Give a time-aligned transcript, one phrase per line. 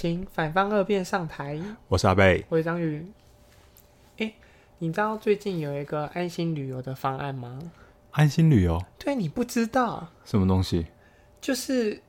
[0.00, 1.60] 请反方二辩上台。
[1.88, 3.04] 我是阿贝，我是张宇。
[4.18, 4.32] 哎，
[4.78, 7.58] 你知道最近有一个安心旅游的方案吗？
[8.12, 8.80] 安心旅游？
[8.96, 10.86] 对，你不知道什么东西？
[11.40, 12.00] 就是，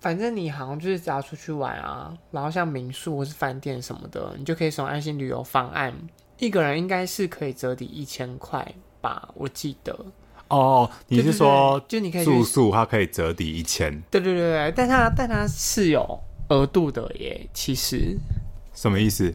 [0.00, 5.92] 反正你好像就是只要出去玩啊，然后像民宿或是饭店什么的，你就可以使用安心旅游方案，
[6.38, 8.64] 一个人应该是可以折抵一千块
[9.00, 9.30] 吧？
[9.34, 9.98] 我记得。
[10.46, 14.00] 哦，你是说，就你可以住宿，它可以折抵一千？
[14.12, 17.48] 对对对对，但它但它是有额度的耶。
[17.52, 18.16] 其实
[18.74, 19.34] 什么意思？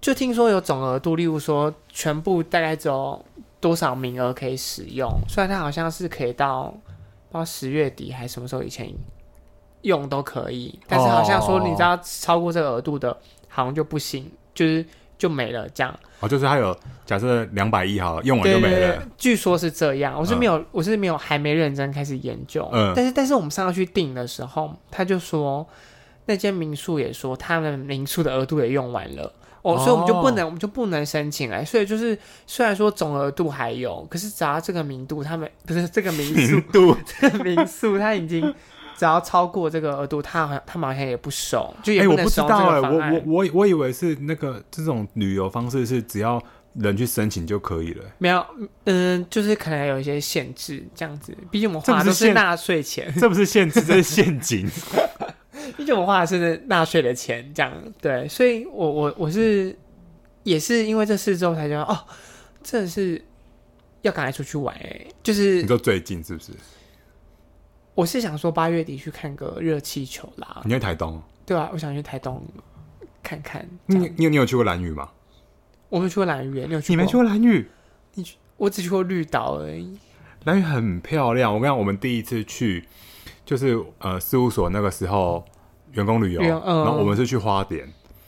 [0.00, 3.24] 就听说有总额度，例如说全部大概只有
[3.60, 5.08] 多少名额可以使用。
[5.28, 6.74] 虽然它好像是可以到
[7.30, 8.92] 不知道十月底还是什么时候以前
[9.82, 13.16] 用都可以，但是好像说你知道超过这个额度的，
[13.48, 14.84] 好像就不行，就是。
[15.22, 19.00] 就没了，这样哦，就是他有假设两百亿好了，用完就没了。
[19.16, 22.68] 据说是这样，我是没有，嗯、我是没有，还没认真开始研究。
[22.72, 25.64] 嗯，但是但是我们上次去订的时候，他就说
[26.26, 31.64] 那间民宿也说他们民宿的额度也用完了，哦，哦，所以我们就不能，我们就不能申请来。
[31.64, 38.52] 所以就是虽然说总额度还有，可是只要这个名度，他们不是这个民宿，民度 这个民宿他已经。
[38.96, 46.42] 只要超过这个额度，他好像他们好像也不收，就也不能知道哎、欸，我我我我以为是那个这种旅游方式是只要
[46.74, 48.04] 人去申请就可以了。
[48.18, 48.44] 没有，
[48.84, 51.36] 嗯、呃，就是可能有一些限制这样子。
[51.50, 54.68] 毕竟我们花的都是纳税钱，这不是限制，这是 陷阱。
[55.76, 58.26] 毕竟我们花的是纳税的钱，这样对。
[58.28, 59.76] 所以我我我是
[60.42, 61.98] 也是因为这事之后才觉得哦，
[62.62, 63.22] 真的是
[64.02, 66.52] 要赶快出去玩哎、欸，就是你说最近是不是？
[67.94, 70.62] 我是想说八月底去看个热气球啦。
[70.64, 71.20] 你在台东？
[71.44, 72.42] 对啊，我想去台东
[73.22, 73.68] 看看。
[73.86, 75.10] 你你有你有去过兰屿吗？
[75.88, 76.88] 我没去过兰屿，你有去过？
[76.88, 77.68] 你没去过兰屿？
[78.14, 78.36] 你去？
[78.56, 79.98] 我只去过绿岛而已。
[80.44, 81.52] 兰屿很漂亮。
[81.52, 82.84] 我跟你讲，我们第一次去
[83.44, 85.44] 就是呃事务所那个时候
[85.92, 87.84] 员工旅游，嗯、然后我们是去花莲，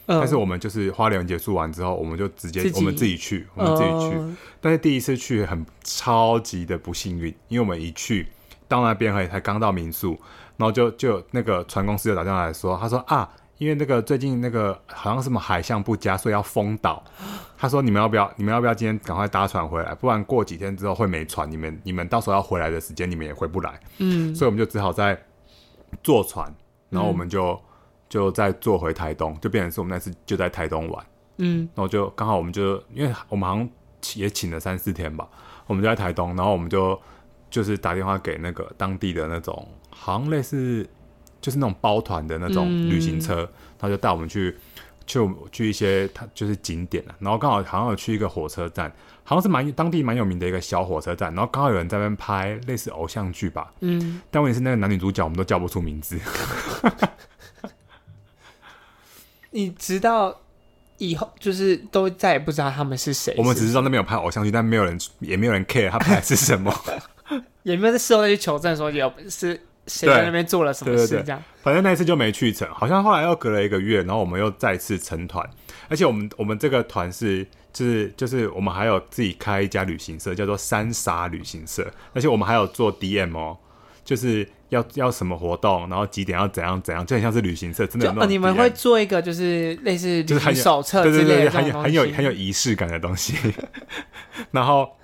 [0.06, 4.16] 嗯、但是我们就是花莲结束完之后，我们就直接我们自己去，我们自己去。
[4.18, 8.28] 嗯、但是第一次去很超级的不幸运，因为我们一去。
[8.68, 10.18] 到那边还才刚到民宿，
[10.56, 17.02] 然后就就那个船公司就打电话来说，他说啊，因为那个最近那个好像什么海象不佳，所以要封岛。
[17.56, 23.80] 他说你们要不要，你们要不要今天赶快搭船回来，不然过几天之后会没船，你们你们到时候要回来的时间你们也回不来。
[23.98, 25.18] 嗯，所以我们就只好在
[26.02, 26.52] 坐船，
[26.90, 27.60] 然后我们就、嗯、
[28.08, 31.06] 就再坐回台东，就变成是我们那次就在台东玩。
[31.38, 33.68] 嗯，然后就刚好我们就因为我们好像
[34.16, 35.26] 也请了三四天吧，
[35.66, 36.98] 我们就在台东，然后我们就。
[37.54, 40.84] 就是打电话给那个当地的那种，好像类似
[41.40, 43.48] 就是那种包团的那种旅行车，嗯、
[43.78, 44.56] 他就带我们去
[45.06, 45.20] 去
[45.52, 53.72] 去一些他就是景点，然后刚好好像有去一个火车站，好像是蛮当地蛮有名的一个小火车站，然后刚好有人在那边拍类似偶像剧吧。
[53.78, 56.18] 嗯，但问题是那个男女主角我们都叫不出名字。
[59.52, 60.40] 你知道
[60.98, 63.32] 以后就是都再也不知道他们是谁？
[63.38, 66.74] 我们只知道那边有拍偶像剧，但没有人也没有人 care 他拍的是什么。
[67.64, 75.46] 也没有在事后再去求证说有是谁在那边做了什么事这样，反正那一次就没去成，好像后来又隔了一个月，然后我们又再次成团，
[75.88, 83.56] 而且我们我们这个团是就是就是我们还有自己开一家旅行社，叫做三傻旅行社，而且我们还有做 DM 哦，
[84.04, 88.26] 就是要要什么活动，然后几点要怎样怎样，就很像是旅行社，真的有。
[88.26, 93.34] 你们会做一个就是类似旅行手册之类的，对对对，很有很有很有仪式感的东西，
[94.52, 94.96] 然后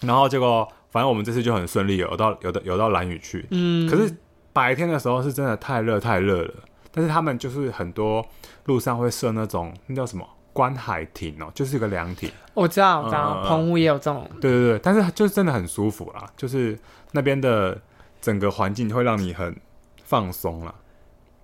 [0.00, 0.68] 然后结果。
[0.94, 3.44] 反正我们这次就很顺利，有到有到有到蓝屿去。
[3.50, 4.16] 嗯，可是
[4.52, 6.54] 白天的时候是真的太热太热了。
[6.92, 8.24] 但是他们就是很多
[8.66, 12.30] 路上会设那种那叫什么观海亭哦，就是一个凉亭。
[12.54, 14.30] 我知道，我知道，嗯、澎湖也有这种。
[14.40, 16.78] 对对对，但是就是真的很舒服啦，就是
[17.10, 17.76] 那边的
[18.20, 19.56] 整个环境会让你很
[20.04, 20.72] 放松啦。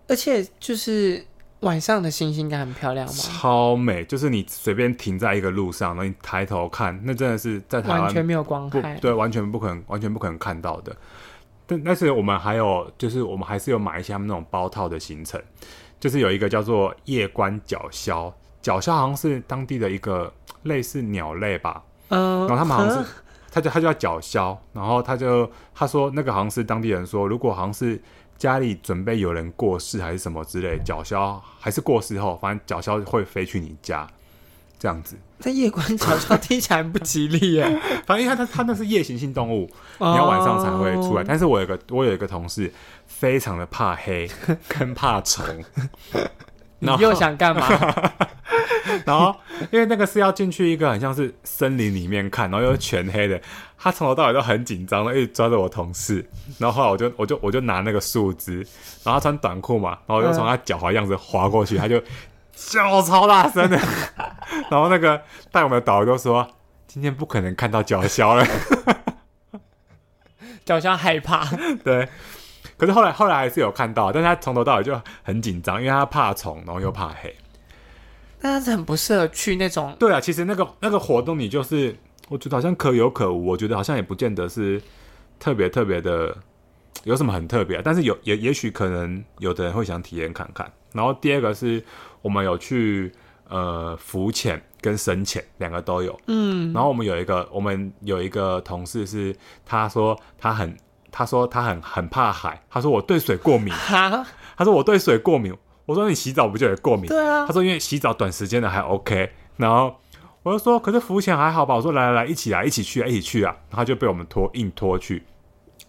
[0.06, 1.24] 而且就是。
[1.60, 3.12] 晚上的星星应该很漂亮吗？
[3.12, 10.96] 超美，就是你随便停在一个路上，然后你抬头看，那真的是在台湾完全没有光害，对，完全不可能，完全不可能看到的。
[11.66, 15.38] 但但是我们还有，就是我们还是有买一些他们那种包套的行程，
[15.98, 23.06] 就是有一个叫做夜观角鸮，角鸮好像是当地的一个类似鸟类吧，嗯，然后他们好像是，呵
[23.50, 28.00] 他就他就叫角鸮，然后他就他说那个好像是当地人说，如果好像是。
[28.40, 34.08] 家里准备有人过世还是什么之类，脚销还是过世后，反正脚销会飞去你家，
[34.78, 35.14] 这样子。
[35.38, 37.64] 在夜观角鸮听起来不吉利耶。
[38.06, 41.22] 反正因为它它那是夜行性动物，你要晚上才会出来。
[41.22, 42.72] 但是我有个我有一个同事
[43.06, 44.26] 非常的怕黑
[44.68, 45.44] 跟怕虫，
[46.80, 47.66] 你又想干嘛？
[49.06, 49.34] 然后，
[49.70, 53.40] 因为那个是要进去一个很像是森林里面看，然后又是全黑的。
[53.78, 56.28] 他从头到尾都很紧张的，一直抓着我同事。
[56.58, 58.56] 然后后来我就我就我就拿那个树枝，
[59.04, 62.02] 然后他穿短裤嘛，然后我就从他脚踝样子滑过去，他就
[62.52, 63.78] 叫超大声的。
[64.70, 65.22] 然后那个
[65.52, 66.46] 带我们的导游就说
[66.86, 68.46] ：“今天不可能看到叫嚣了。”
[70.64, 71.44] 叫嚣害怕。
[71.84, 72.08] 对。
[72.80, 77.36] 可是后来后来还是有看到，但是他从头到尾就很紧张，因为他怕虫，然后又怕黑。
[78.40, 79.94] 但是很不适合去那种。
[79.98, 81.94] 对啊，其实那个那个活动，你就是
[82.30, 84.80] 我觉得好像可有可无，我觉得好像也不见得是
[85.38, 86.34] 特别特别的
[87.04, 87.82] 有什么很特别啊。
[87.84, 90.72] 但是有也也许可能有的人会想体验看看。
[90.94, 91.84] 然后第二个是
[92.22, 93.12] 我们有去
[93.46, 96.72] 呃浮潜跟深潜两个都有，嗯。
[96.72, 99.36] 然后我们有一个我们有一个同事是
[99.66, 100.74] 他说他很。
[101.10, 104.26] 他说他很很怕海，他说我对水过敏，哈？
[104.56, 107.06] 他说我对水过敏，我说你洗澡不就也过敏？
[107.06, 109.94] 对啊，他说因为洗澡短时间的还 OK，然后
[110.42, 115.22] 我就说可是浮潜还好吧，我说来来来一起来一起去啊一起去啊，然后就被我们拖硬拖去，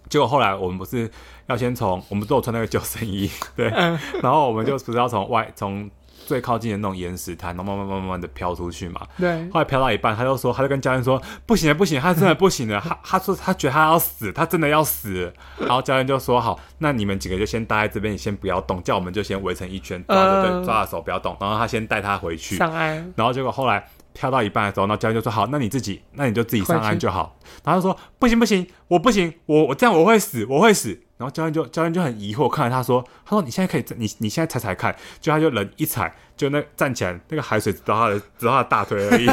[0.09, 1.09] 结果后来我们不是
[1.47, 5.89] 要先从我们都有穿那个救生衣，对，嗯、然后我们就不是要从外从。
[6.25, 9.01] 最靠近的那种岩石滩，然后慢慢慢慢慢的飘出去嘛。
[9.17, 9.49] 对。
[9.49, 12.79] 后来飘到一半，他就说，他就跟教练说，不行了，不行，他真的不行了。
[12.83, 15.33] 他他说他觉得他要死，他真的要死。
[15.59, 21.35] 然后教练就说，好，那你们几个就先待在这边，你先不要动，叫我们就先围成一圈，抓着对，抓着手不要动。
[21.39, 23.13] 然后他先带他回去上岸。
[23.15, 27.35] 然后结果后来飘到一半的时候，那教练就说，好，那你自己，那你就自己上岸就好。
[27.63, 31.01] 然后他说，不行不行，我不行，我我这样我会死，我会死。
[31.21, 39.27] 然后教练就教练就很疑惑看着他说：“他说你现在可以，你你现在踩踩看。”就他就人一踩，就那站起来，那个海水直到他的直到他的大腿而已。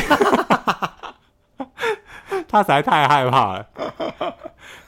[2.47, 3.67] 他实在太害怕了。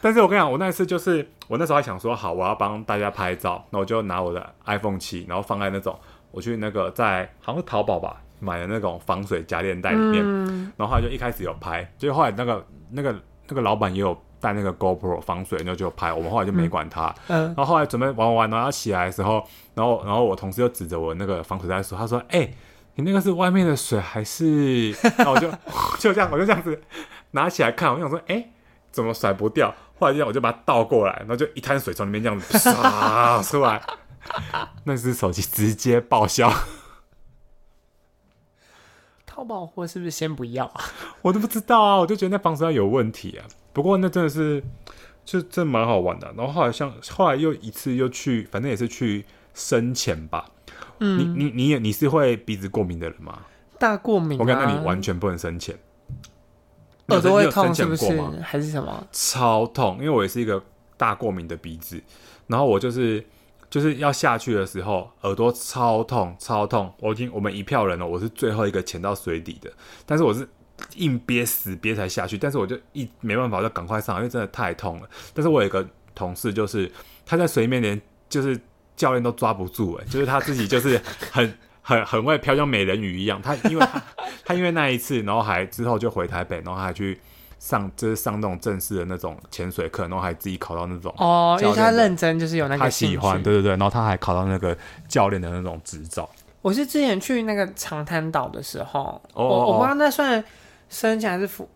[0.02, 5.98] 但是我跟你讲，我那次就是我那时候还想说，好，我要帮大家拍照，那我就拿我的 iPhone 七，然后放在那种
[6.30, 10.22] 我去那个在好像是淘宝吧买的那种防水夹链袋里面。
[10.22, 13.18] 嗯、然后后来就一开始有拍，结果后来那个那个
[13.48, 14.14] 那个老板也有。
[14.40, 16.12] 带那个 GoPro 防水，然后就拍。
[16.12, 17.14] 我们后来就没管它。
[17.28, 17.44] 嗯。
[17.48, 22.54] 然后后来准备玩玩玩，然后要起来的时候，然后然后我同事就指着我那个防水袋说：“他说，哎、欸，
[22.94, 25.50] 你那个是外面的水还是？” 然后我就
[26.00, 26.80] 就这样，我就这样子
[27.32, 28.50] 拿起来看，我想说：“哎、欸，
[28.90, 33.82] 怎么甩不掉？”后来这样，我就把它倒过来，然后就一滩水从里面这样子 唰出来，
[34.84, 36.50] 那只手机直接报销。
[39.26, 40.84] 淘宝货是不是先不要啊？
[41.22, 43.46] 我都不知道啊，我就觉得那防水袋有问题啊。
[43.80, 44.62] 不过那真的是，
[45.24, 46.30] 就真蛮好玩的。
[46.36, 49.24] 然后后来像后来又一次又去，反正也是去
[49.54, 50.50] 深潜吧。
[50.98, 53.38] 嗯，你你你也你是会鼻子过敏的人吗？
[53.78, 54.40] 大过敏、啊。
[54.42, 55.74] 我感觉那你完全不能深潜。
[57.08, 58.20] 耳朵会痛是不是？
[58.42, 59.06] 还是什么？
[59.12, 60.62] 超痛，因为我也是一个
[60.98, 62.02] 大过敏的鼻子。
[62.48, 63.24] 然后我就是
[63.70, 66.92] 就是要下去的时候，耳朵超痛超痛。
[66.98, 69.72] 我已经我们一票人了，我是最后一个潜到水底的，
[70.04, 70.46] 但是我是。
[70.96, 75.08] 硬憋死憋才下去，但是我就一没办法，就赶快上，因为真的太痛了。
[75.34, 76.90] 但是我有一个同事，就是
[77.24, 78.58] 他在水里面连就是
[78.96, 81.00] 教练都抓不住，哎，就是他自己就是
[81.30, 83.40] 很 很很会飘，像美人鱼一样。
[83.40, 84.02] 他因为他，
[84.44, 87.18] 他因为那一次，然后还之后就回台北，然后还去
[87.58, 94.76] 上就是上那种正式的那种潜水课，然后还自己考到那种哦，因为他认真，就是有那个他喜欢，对对对，然后他还考到那个
[95.08, 96.28] 教练的那种执照。
[96.62, 100.44] 我是之前去那个长滩岛的时候，哦、我我不知道那算。
[100.90, 101.66] 深潜还是浮？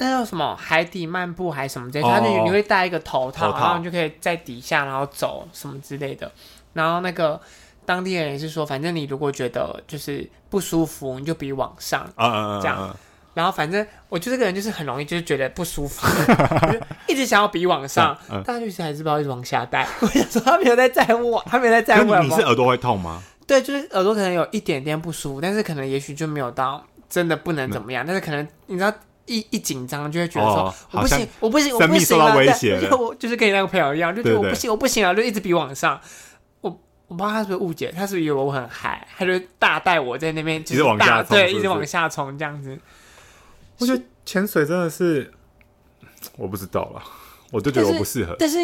[0.00, 2.04] 那叫什么海底漫步还是什么之类？
[2.04, 6.30] 他就你会戴一个头套，然后你就可以在底下然后走什么之类的。
[6.72, 7.40] 然后那个
[7.84, 12.96] 当地人也是说，反正你如果觉得就是不舒服，你就比往上啊这样。
[13.34, 16.06] 然后反正我就这个人就是很容易就是觉得不舒服，
[16.72, 16.80] 就
[17.12, 18.16] 一直想要比往上。
[18.44, 19.86] 但律师还是不知道一直往下戴。
[20.00, 22.20] 我想说他没有在在乎我， 他没有在在乎我。
[22.20, 23.22] 你是耳朵会痛吗？
[23.46, 26.84] 对，就是耳朵可能有一点点不舒服，但是可能也许就没有到。
[27.08, 28.92] 真的不能怎么样，但是可能你知道
[29.26, 32.96] 一一紧张就会觉得说我不行，我不行，我不行，受到威胁了。
[32.96, 36.00] 我就是跟你那个朋友一样，就觉得我不行，我不行啊，就一直比往上。
[36.60, 36.70] 我
[37.08, 42.78] 我不知道他是不是误解，他是不是以为我很嗨，他就大带我在那边一直往下冲，对，一直往下冲这样子。
[43.78, 45.30] 我觉得潜水真的是
[46.36, 47.02] 我不知道了，
[47.50, 48.34] 我就觉得我不适合。
[48.38, 48.58] 但是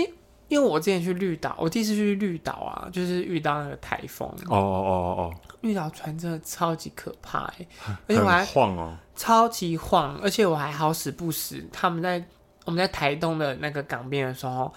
[0.49, 4.29] 因为我之前去绿岛，我第一次去绿岛啊，就是遇到那个台风。
[4.49, 5.35] 哦哦哦哦哦。
[5.65, 7.67] 绿岛船真的超级可怕哎，
[8.07, 12.23] 而且我还晃哦，超级晃，而且我还好死不死，他们在
[12.67, 14.71] 我们在台东的那个港边的时候，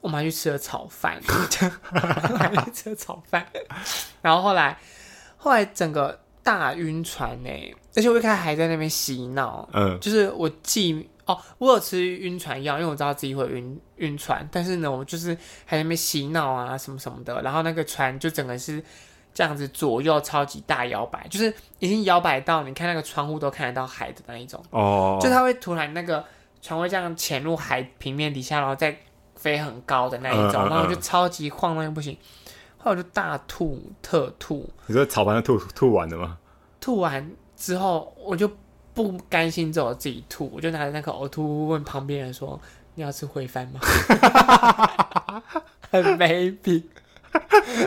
[0.00, 3.46] 我们还去吃了炒饭，还去吃了炒饭，
[4.20, 4.76] 然后后来
[5.36, 15.28] 后来整个大晕船哎，而且我一开始还在那边洗脑，嗯，就是我记哦，我有吃晕船药，因为我知道自己会晕晕船，但是呢，我就是
[15.64, 18.82] 还在那边洗脑啊什么什么的，然后那个船就整个是。
[19.36, 24.64] 这样子左右超级大摇摆，就是已经摇摆到你看那个窗户都看得到海的那一种。
[24.70, 26.24] 哦，就它会突然那个
[26.62, 28.96] 船会这样潜入海平面底下，然后再
[29.34, 32.16] 飞很高的那一种，然后就超级晃，那个不行。
[32.78, 34.66] 后来我就大吐特吐。
[34.86, 36.38] 你说草盘吐吐完了吗？
[36.80, 38.50] 吐完之后我就
[38.94, 42.58] 不甘心只有自己吐，我就拿着那个呕吐物问旁边人说
[42.96, 43.80] ：“你要吃烩饭吗？”
[45.92, 46.88] 很没品。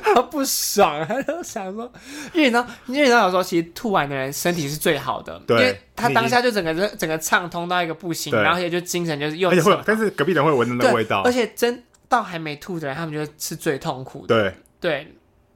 [0.04, 1.92] 他不爽，他就想说，
[2.34, 9.52] 因为你知道，因为你知道有时候其实吐完的人身体是最好的，对，因为他当下就整个整整个畅通到一个不行，然后也就精神就是又，
[9.86, 15.16] 但是隔壁人会闻到那个味道，而且真到还没吐的人，他们就是最痛苦的，对对，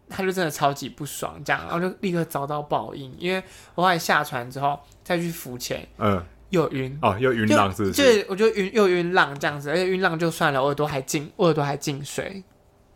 [0.10, 3.44] 他就真的超级不爽，这样，然后就立刻遭到报应，因为
[3.76, 7.94] 我后来下船之后再去浮潜，嗯，又晕哦，又晕浪是不是？
[7.94, 12.44] 就是我就晕又晕浪这样子，而且晕浪就算了，我耳朵还进，我耳朵还进水，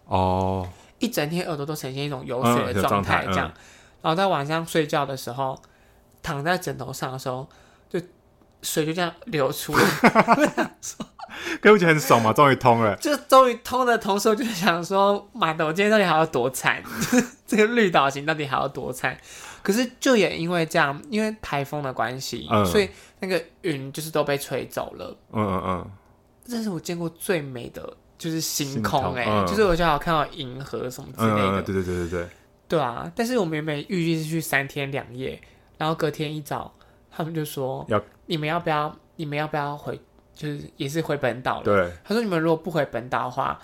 [0.05, 0.67] 哦。
[0.99, 3.51] 一整天耳朵都呈现一种有水的状态，这样，
[4.01, 5.59] 然后在晚上睡觉的时候，
[6.23, 7.47] 躺在枕头上的时候，
[7.89, 7.99] 就
[8.61, 9.83] 水就这样流出来。
[11.61, 12.31] 可不觉得很爽嘛？
[12.33, 16.81] 终于通了， 就终于通的同时，我就想说，妈的，我今天到底还要多惨？
[17.45, 19.15] 这个绿岛型到底还要多惨？
[19.61, 22.89] 可是就也因为这样，因为台风的关系，嗯、所以
[23.19, 25.15] 那个云就是都被吹走了。
[25.33, 25.91] 嗯嗯嗯，
[26.45, 27.95] 这是我见过最美的。
[28.17, 31.61] 就是星空哎、欸，嗯、就是我正好看到银河什么之类的。
[31.61, 32.27] 嗯、对对对对对。
[32.67, 35.39] 对啊，但是我们原本预计是去三天两夜，
[35.77, 36.73] 然后隔天一早，
[37.09, 39.97] 他们就说要你们要不要，你们要不要回，
[40.33, 41.63] 就是也是回本岛了。
[41.63, 41.91] 对。
[42.03, 43.57] 他说你们如果不回本岛的话，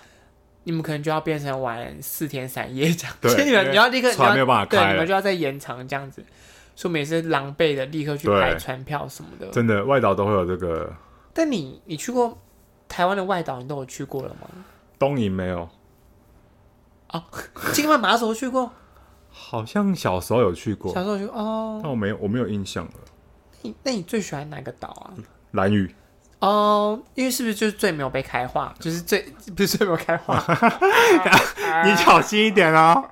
[0.62, 3.14] 你们可能就要变成玩四天三夜这样。
[3.20, 3.30] 对。
[3.34, 6.24] 所以你们你要立刻，船没有办法开，对，你们就要再延长这样子。
[6.76, 9.48] 所以我们也是狼狈的，立刻去买船票什么的。
[9.48, 10.90] 真的，外岛都会有这个。
[11.34, 12.38] 但你你去过？
[12.94, 14.48] 台湾的外岛你都有去过了吗？
[15.00, 15.68] 东营没有。
[17.08, 17.20] 哦，
[17.72, 18.70] 金门马祖去过？
[19.30, 20.94] 好像小时候有去过。
[20.94, 22.92] 小时候去哦，但我没有，我没有印象了。
[23.62, 25.10] 你那你最喜欢哪个岛啊？
[25.50, 25.92] 兰屿。
[26.38, 28.72] 哦，因为是不是就是最没有被开化？
[28.78, 29.22] 就是最
[29.56, 30.40] 不是最没有开化？
[31.84, 33.10] 你小心一点哦。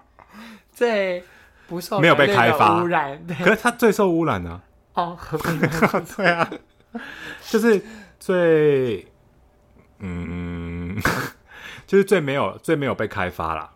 [0.72, 1.24] 最
[1.66, 4.60] 不受没有被开发污染，可是它最受污染呢？
[4.94, 5.18] 哦，
[6.16, 6.48] 对啊，
[7.50, 7.84] 就是
[8.20, 9.08] 最。
[10.04, 11.00] 嗯，
[11.86, 13.70] 就是最没有最没有被开发啦，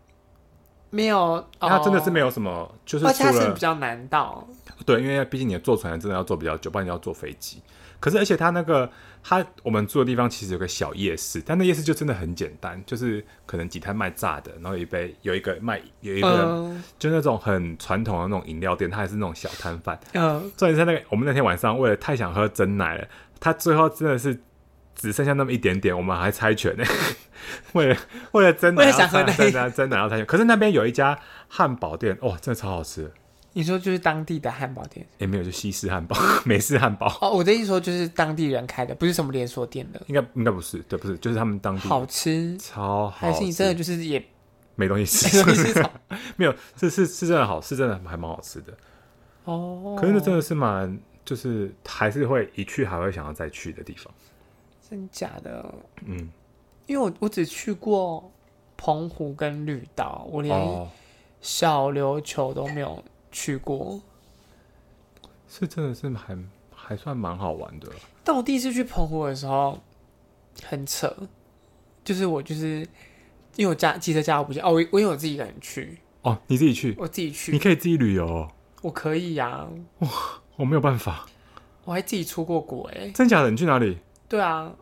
[0.91, 4.45] 没有，它真的是没有什么，哦、就是而且它是比较难到，
[4.85, 7.63] 对，因为毕竟你坐船真的要坐比较久，不然你要坐飞机。
[8.01, 8.91] 可是而且它那个
[9.23, 19.99] 它我们住的地方其实有个小夜市，但那夜市就真的很简单，就是可能几摊卖炸的，然后一杯有一个卖有一个、嗯、就那种很传统的那种饮料店，它还是那种小摊贩。
[20.13, 23.07] 嗯，重点是那个我们那天晚上为了太想喝真奶了，
[23.39, 24.41] 他最后真的是。
[24.97, 26.85] 只剩下那么一点点，我们还猜拳 呢。
[27.75, 27.97] 为了
[28.33, 31.17] 为了真的要猜真的真的要猜拳，可是那边有一家
[31.49, 33.13] 汉堡店，哇，真的超好吃。
[33.53, 35.07] 你说就是当地的汉堡店？
[35.17, 37.07] 也没有，就西式汉堡、 美式汉堡。
[37.23, 40.03] 哦，我的意思说就是当地人开的，不是什么连锁店的。
[40.09, 43.27] 应该应该不是，对，不是，就是他们当地好吃，超好吃。
[43.27, 44.23] 还是你真的就是也
[44.75, 45.43] 没东西吃？
[46.37, 48.77] 没有，这是是真的好，是真的还蛮好吃的。
[49.45, 54.13] 哦，可是那真的是蛮，就是还是会一去还会想要再去的地方。
[54.89, 55.75] 真假的？
[56.05, 56.31] 嗯，
[56.87, 58.31] 因为我我只去过
[58.77, 60.89] 澎湖跟绿岛，我连
[61.41, 63.03] 小琉球都没有
[63.33, 63.77] 去过。
[63.77, 64.03] 哦、
[65.49, 66.39] 是真的是还
[66.73, 67.89] 还算蛮好玩的。
[68.23, 69.79] 但我第一次去澎湖的时候
[70.63, 71.15] 很扯，
[72.05, 72.87] 就是我就是
[73.57, 78.49] 因为我家机车家我不见哦，我我因为我自己一个人去哦，你自己去，我自己去，你可以自己旅游，
[78.83, 79.69] 我可以呀、啊。
[80.01, 80.09] 哇，
[80.57, 81.27] 我没有办法，
[81.85, 83.51] 我还自己出过国哎，真假的？
[83.51, 83.99] 你去哪里？
[84.29, 84.73] 对啊，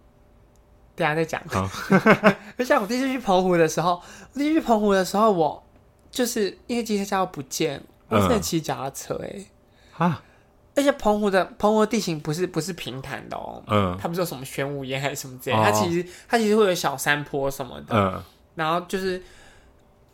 [0.95, 1.43] 等下再讲。
[2.59, 4.01] 就像我第一次去澎湖的时候，
[4.33, 5.63] 我第一次去澎湖的时候，我
[6.11, 9.45] 就是因为机车驾照不见，我只能骑脚踏车哎。
[9.97, 10.23] 啊！
[10.77, 18.21] 而且澎湖的澎湖的地形不是不是平坦的哦，嗯，它不是有什么玄武岩还是什么之类，它其实它其实会有小山坡什么的，嗯，
[18.57, 19.23] 然后就是，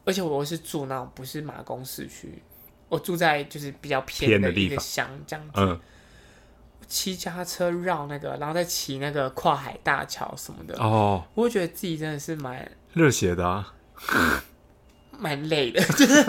[0.04, 2.42] 而且我是住那种不是马公市区，
[2.90, 5.80] 我住在就是比较偏的一个乡这样子，嗯。
[6.86, 10.76] 骑脚踏车绕那个，然后再骑那个跨海大桥什么的。
[10.82, 13.72] 哦，我会觉得自己真的是蛮热血的啊，
[15.18, 16.24] 蛮累的， 就是。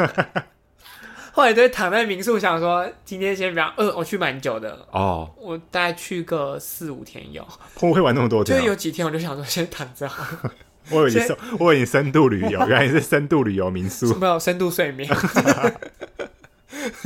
[1.33, 4.85] 后来就会躺在民宿，想说今天先不要，呃，我去蛮久的。
[4.91, 10.11] 哦，我大概去个四五天有，不会玩那么多天，就有几天我就想说先躺着，
[10.91, 15.09] 我以为你深，我以为你深度旅游， 原来是深度旅游民宿，没有深度睡眠，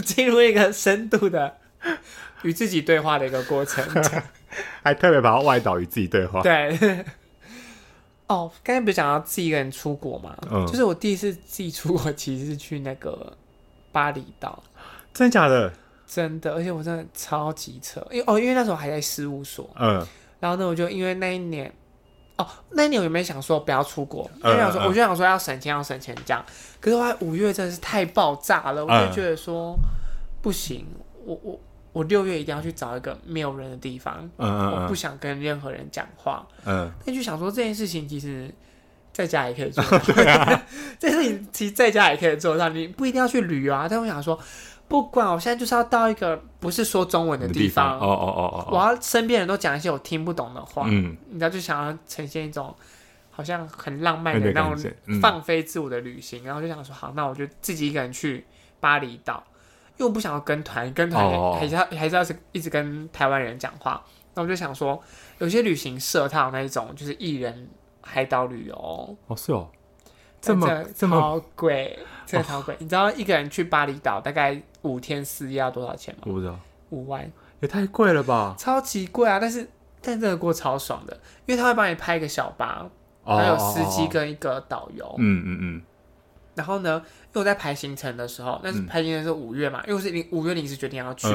[0.03, 1.57] 进入一个深度的。
[2.45, 3.83] 与自己对话的一个过程，
[4.83, 6.41] 还特别把它外岛与自己对话。
[6.41, 6.77] 对，
[8.27, 10.37] 哦，刚才不是讲到自己一个人出国嘛？
[10.51, 13.35] 嗯，就是我第一次自己出国，其实是去那个
[13.91, 14.63] 巴厘岛。
[15.13, 15.71] 真的假的？
[16.07, 20.05] 真的，而且我真的超级扯，因为哦，因为那时候还在事务所，嗯，
[20.39, 21.73] 然后呢，我就因为那一年，
[22.37, 24.29] 哦，那一年我有没有想说不要出国？
[24.43, 26.45] 因为想说，我就想说要省钱，要省钱这样。
[26.79, 29.75] 可是后来五月真的是太爆炸了，我就觉得说
[30.43, 30.85] 不行，
[31.25, 31.59] 我我
[31.95, 38.53] 我六月一定要去找一个没有人的地方，嗯，我不想跟任何人讲话，嗯，那就想说这件事情其实。
[39.15, 39.81] 在家也可以做。
[39.89, 40.61] 到，对啊，
[40.99, 43.87] 这事情其实在家也可以做到，你不一定要去旅游啊。
[43.89, 44.37] 但我想说，
[44.89, 52.75] 不管我现在就是要到一个不是说中文的地方，哦哦哦哦，我要身边人都讲一些我听不懂的话，嗯，你知道，就想要呈现一种
[53.31, 58.45] 好像很浪漫的那种放飞自我的旅行，然后就想说，好，那我就自己一个人去
[58.81, 59.41] 巴厘岛，
[59.97, 64.03] 因为我不想要跟团，跟团还是要还是要是一直跟台湾人讲话。
[64.33, 65.01] 那我就想说，
[65.37, 67.67] 有些旅行社它有那一种就是艺人。
[68.07, 69.67] 海岛旅游哦，是哦，
[70.39, 72.75] 这么这么贵，这超贵。
[72.77, 76.21] 你知道一个人去巴厘岛大概五天四夜要多少钱吗？
[76.27, 76.55] 我不知道，
[76.91, 77.27] 五万
[77.61, 78.53] 也太贵了吧？
[78.59, 79.39] 超级贵啊！
[79.39, 79.67] 但是
[80.03, 82.87] 但这个过超爽的，因为他会帮你拍一个小巴，
[83.23, 85.15] 还有司机跟一个导游。
[85.17, 85.81] 嗯嗯嗯。
[86.53, 87.01] 然后呢，
[87.35, 91.27] 因为我在排行程的时候，但是排行程是五月嘛，因为我是临五月临时决定要去，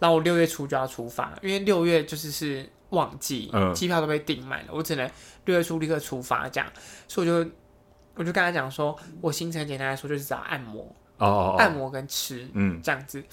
[0.00, 2.68] 然后我六月初就要出发，因为六月就是是。
[2.92, 5.10] 旺季，机票都被订满了，我只能
[5.46, 6.70] 六月初立刻出发，这样，
[7.08, 7.50] 所以我就
[8.16, 10.82] 我就跟他讲说，我行程简单来说就是找按摩，
[11.16, 13.24] 哦，哦，哦，按摩跟吃，嗯，这样子，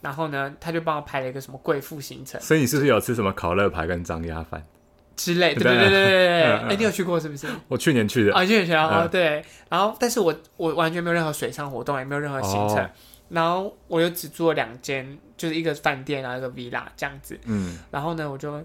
[0.00, 4.66] 然后呢，他就帮我排了一个什么贵妇行程，所以你是不是有吃什么烤乐排跟张鸭饭
[5.16, 5.62] 之类的？
[5.62, 5.78] 对对？
[5.78, 7.46] 对对对，哎，你有去过是不是？
[7.68, 12.90] 我去年去的，啊，去年去啊，对，然后但是我我完全没有任何水上活动，也没有任何行程，
[13.28, 18.62] 然后我就只住了两间，就是一个饭店，然后一个 villa 这样子，嗯，然后呢，我就。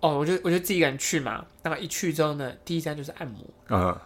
[0.00, 3.38] 哦，我就我就自己一个人去嘛，那么一去之后呢，第一站就是按摩。
[3.70, 3.98] 嗯，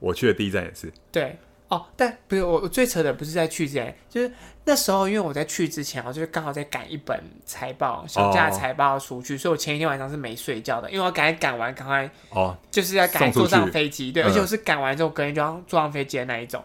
[0.00, 0.92] 我去的第一站也是。
[1.12, 4.32] 对，哦，但不是我我最扯的不是在去之前，就是
[4.64, 16.62] 那时候因为我在去之前，我就是刚好在赶一本财报，小价财报要出去，哦、所以我前一天晚上是没睡觉的，因为我赶赶完赶快哦，就是要赶坐上飞机，对，而且我是赶完之后隔天就要坐上飞机的那一种。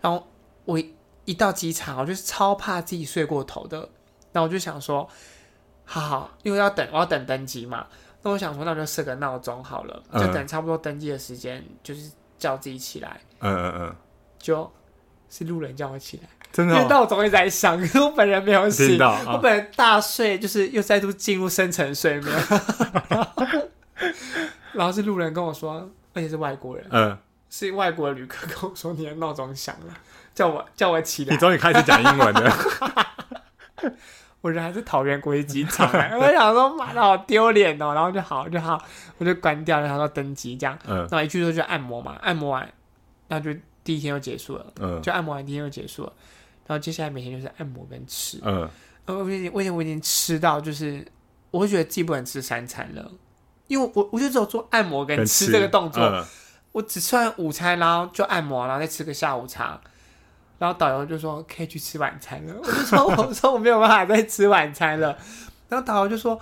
[0.00, 0.26] 然后
[0.64, 0.80] 我
[1.24, 3.78] 一到机场，我就是超怕自己睡过头的，
[4.32, 5.08] 然后我就想说，
[5.84, 7.86] 好好，因为要等我要等登机嘛。
[8.22, 13.20] 那我想说，那我就设个闹钟好了，就等差不多登机的时间，就是叫自己起来。
[13.38, 13.96] 嗯嗯嗯，
[14.40, 14.72] 就
[15.28, 18.98] 是路人叫我起来，真的，因为闹钟一直在响，可是我本人没有醒，
[19.28, 22.36] 我本人大睡，就是又再度进入深层睡眠。
[24.72, 27.16] 然后是路人跟我说，而且是外国人，嗯，
[27.50, 29.94] 是外国的旅客跟我说，你的闹钟响了，
[30.34, 31.34] 叫我叫我起来。
[31.34, 32.56] 你终于开始讲英文了。
[34.40, 35.86] 我人还是桃园国际机场，
[36.18, 38.82] 我想说妈的好丢脸哦，然后就好就好，
[39.18, 42.66] 我就关掉，然后到登机这样，嗯，然后一去之后就按摩嘛，按摩完，
[43.28, 46.12] 然后就第一天就结束了，嗯，就按摩完第一天就结束了，
[46.66, 48.68] 然后接下来每天就是按摩跟吃，嗯，
[49.06, 51.06] 我已经我已经我已经吃到就是，
[51.50, 53.10] 我会觉得自己不能吃三餐了，
[53.66, 56.24] 因为我我就只有做按摩跟吃这个动作，嗯、
[56.72, 59.80] 我只吃完午餐，然后就按摩，然后再吃个下午茶。
[60.58, 65.16] 然后导游就说可以去吃晚餐了， 我就说我说我没有办法再吃晚餐了。
[65.70, 66.38] 然后导游就说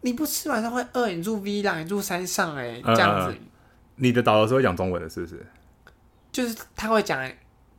[0.00, 3.36] 你不吃晚餐会饿，你住 villa，你住山上哎，这样子。
[3.96, 5.46] 你的导游是会讲中文的，是不是？
[6.32, 7.30] 就是他会讲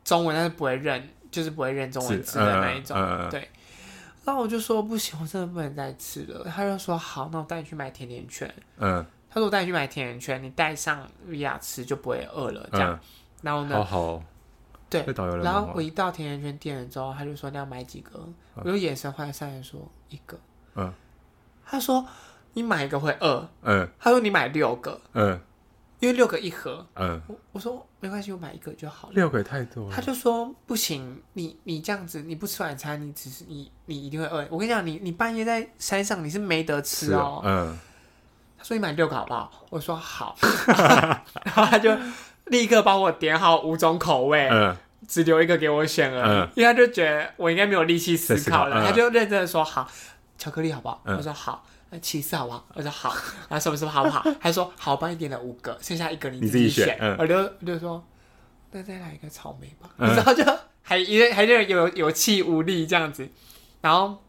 [0.04, 2.96] 中文，但是不会认，就是不会认中文字的那一种。
[3.30, 3.50] 对。
[4.24, 6.44] 然后我就说不行，我真的不能再吃了。
[6.44, 8.54] 他就说好，那我带你去买甜甜圈。
[8.78, 9.04] 嗯。
[9.28, 12.66] 他说我带你去买甜甜圈，你带上 villa 吃就不会饿了。
[12.72, 12.98] 这样。
[13.42, 13.76] 然后呢？
[13.76, 14.22] 好好。
[14.90, 15.04] 对，
[15.42, 18.12] 然后我一到甜甜圈店了之后，他就说你要买几个，
[18.54, 20.38] 我就眼神换上来说一个，
[20.76, 20.92] 嗯，
[21.66, 22.06] 他说
[22.52, 25.40] 你买一个会饿，嗯，他说你买六个，嗯，
[26.04, 37.78] 因为六个一盒，嗯，我我说没关系，我买一个就好了，六个也太多了，他就说不行，你你这样子你不吃晚餐，你只是你你一定会饿，我跟你讲，你你半夜在山上你是没得吃哦，嗯，
[38.58, 39.66] 他说你买六个好不好？
[39.70, 40.36] 我说好，
[41.44, 41.90] 然后他就。
[42.48, 44.76] 立刻帮我点好五种口味，嗯，
[45.08, 49.90] 只留一个给我选了嗯，因为他就觉得我应该没有力气思考了，他就认真的说好，
[50.36, 51.00] 巧克力好不好？
[51.06, 52.66] 我说好，那起司好不好？
[52.74, 53.14] 我说好，
[53.48, 54.20] 然后什么什么好不好？
[54.40, 58.04] 他说好，帮你点了五个，剩下一个你自己选，我就我就说
[58.72, 60.44] 那再来一个草莓吧， 然后就
[60.82, 63.28] 还因为还是有有气无力这样子，
[63.80, 64.20] 然后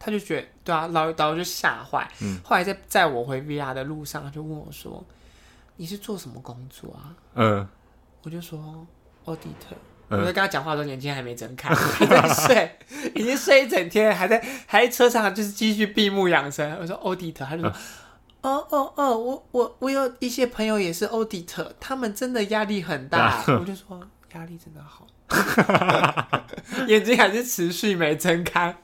[0.00, 2.10] 他就觉得对啊，老导游就吓坏，
[2.42, 5.04] 后来在在我回 VR 的路上，他就问我说。
[5.80, 7.14] 你是做什么工作啊？
[7.36, 7.68] 嗯，
[8.24, 8.84] 我就说
[9.24, 9.78] auditor。
[10.08, 12.78] 我在跟他讲话的时候，眼睛还没睁开，还在睡，
[13.14, 16.76] 已经睡一整天，还在 还在车上，就是继续闭目养神。
[16.80, 17.72] 我说 auditor，他就说，
[18.42, 23.44] 哦哦哦，我我我有一些朋友也是 auditor，他们真的压力很大。
[23.48, 24.00] 我就说
[24.34, 25.06] 压力真的好。
[26.88, 28.74] 眼睛还是持续没睁开。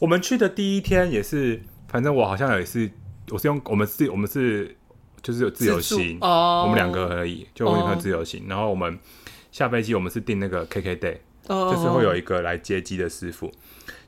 [0.00, 2.90] 我们去的第一天也是，反正我好像也是，
[3.28, 4.76] 我是用我们是，我们是
[5.22, 8.40] 就是有自由行，哦、我们两个而已，就我女朋友自由行。
[8.44, 8.98] 哦、然后我们
[9.50, 11.16] 下飞机，我们是订那个 KK day，、
[11.48, 13.50] 哦、就是会有一个来接机的师傅。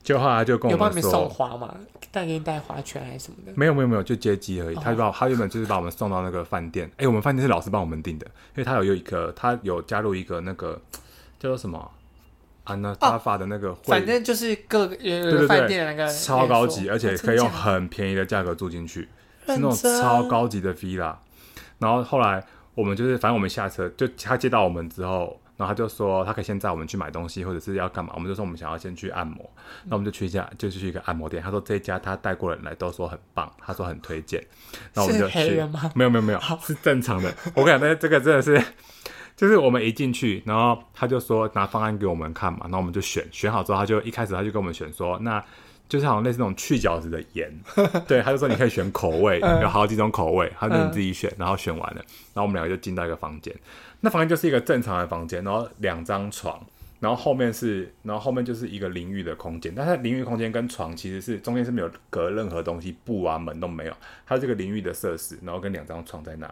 [0.01, 1.73] 就后来就跟我们说，有帮送花嘛？
[2.11, 3.53] 带给你带花圈还是什么的？
[3.55, 4.75] 没有没有没有，就接机而已。
[4.75, 6.87] 哦、他就把他原本就是把我们送到那个饭店。
[6.91, 10.79] 哎、欸，我们饭店是老师帮我们订的，因为他有有一个，他有加入一个那个
[11.39, 11.91] 叫做什么？
[12.65, 14.95] 啊，那他发的那个会，反正就是各个
[15.47, 19.01] 饭店的那个超高级，而且可以用很便宜的价格住进去，
[19.45, 21.15] 是那种超高级的 villa。
[21.79, 29.49] 然后后来我们就是，反正我们下车就他接到我们之后，然后他就说他可以先载我们去买东西，或者是要干嘛，我们就说我们想要先去按摩，
[29.85, 31.41] 那我们就去一家，就是去一个按摩店。
[31.41, 34.43] 他说这一家他带过人来都说很棒，他说很推荐。
[34.93, 35.61] 然后我们就去，
[35.95, 37.33] 没有没有没有，是正常的。
[37.55, 38.61] 我跟你讲，那这个真的是。
[39.35, 45.43] 就是我们一进去，然后他就说拿方案给我们看嘛，然后我们就选，选好之后他就一开始他就跟我们选说，那
[45.89, 47.51] 就是好像类似那种去角质的盐，
[48.07, 52.01] 对，他就说你可以选口味，有好几种口味，他说你自己选，然后选完了，
[52.33, 53.55] 然后我们两个就进到一个房间，
[53.99, 56.59] 那房间就是一个正常的房间，然后两张床，
[56.99, 63.93] 然后后面是，然后后面就是一个淋浴的空间，但是淋浴空间跟床其实是中间是没有隔任何东西，布啊门都没有，
[64.25, 66.51] 它这个淋浴的设施，然后跟两张床在那，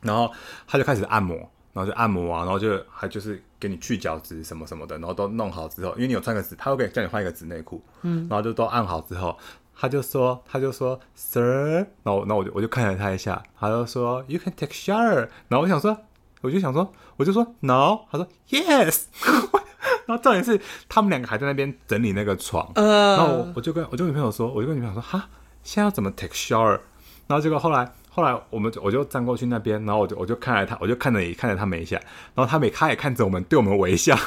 [0.00, 0.32] 然后
[0.66, 1.48] 他就开始按摩。
[1.76, 9.36] 然后就按摩啊，然后就还就是给你去角质什么什么的，然后都弄好之后，因为你有穿个纸，他会给叫你换一个纸内裤，嗯，然后就都按好之后，
[9.78, 15.94] 他就说他就说 Sir，然后然后我就我就看了他一下，他就说 You can take shower，然后我想说
[16.40, 19.02] 我就想说我就说 No，他说 Yes，
[20.08, 20.58] 然后重点是
[20.88, 25.28] 他们两个还在那边整理那个床，呃、然后我我就跟我就跟女朋友说，我就跟女朋友说哈，
[25.62, 26.80] 现在要怎么 take shower，
[27.26, 27.92] 然后结果后来。
[28.16, 32.00] 后来我们我就站过去那边，然后我就我就看着他，我就看着也看着他们一下，
[32.34, 34.18] 然后他们他也看着我们，对我们微笑，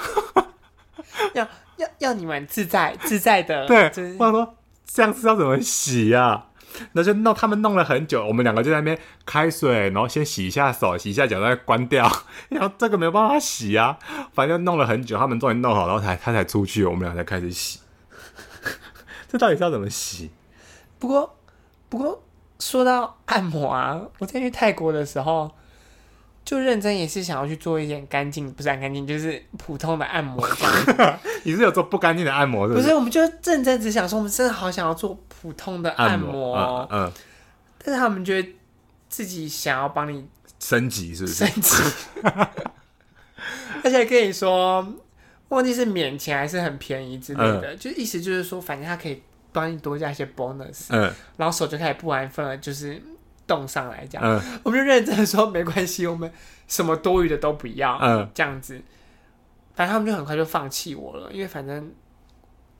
[1.33, 1.43] 要
[1.77, 3.65] 要要你们自在自在的。
[3.65, 6.45] 对，就是、我想说这样子要怎么洗呀、啊？
[6.91, 12.07] 那就弄他们弄了很久，我们两个就在那边开水，然后先洗一下手，洗一下脚，再关掉。
[12.49, 13.97] 然后这个没有办法洗啊，
[14.35, 17.79] 反正弄了很久，他们终于弄好，然后才他才出去，我们俩才开始洗。
[19.27, 20.29] 这到底是要怎么洗？
[20.99, 21.39] 不过
[21.89, 22.23] 不过。
[22.59, 25.49] 说到按摩啊，我在去泰国的时候，
[26.43, 30.45] 就认真也是想要去做一点干净，不是很干净，就是普通的按摩。
[31.43, 32.83] 你是有做不干净的按摩是不是？
[32.83, 36.87] 不是，我们就认真只想说，我们真的好想要做普通的按摩。
[36.91, 37.11] 嗯，嗯，
[37.83, 38.49] 但是他们觉得
[39.07, 40.27] 自己想要帮你
[40.59, 41.45] 升级，是不是？
[41.45, 41.75] 升级。
[43.83, 44.85] 而且跟你说，
[45.47, 49.23] 忘记是免钱还是很便宜之类的，嗯、就意思就是说，反正他可以。
[49.59, 53.01] 帮你多加一些 bonus，嗯，然后手就开始不安分了，就是
[53.45, 56.31] 动上来这样，嗯，我们就认真的说没关系，我们
[56.67, 58.81] 什么多余的都不要，嗯，这样子，
[59.73, 61.91] 反正他们就很快就放弃我了，因为反正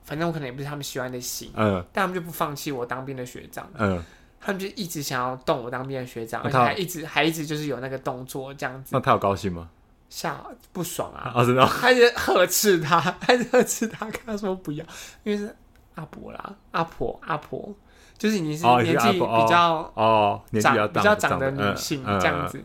[0.03, 4.01] 反正我可能也不是他们喜欢的型，嗯，但他们就不放弃我当兵的学长，嗯，
[4.39, 9.69] 他们就一直想要动我当兵的学长，而且还一直还一直就是有那个动作这样子，那他有高兴吗？
[10.09, 14.85] 下不爽啊，哦，真的，还是呵斥他，还是呵斥他，跟他说不要，
[15.23, 15.55] 因为是。
[15.99, 17.75] 阿婆啦，阿婆阿婆，
[18.17, 22.63] 就是你是年纪比较哦，年纪比较长的女性这样子，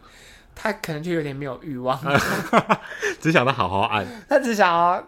[0.54, 1.98] 她可能就有点没有欲望，
[3.20, 5.02] 只想到好好按， 她只想要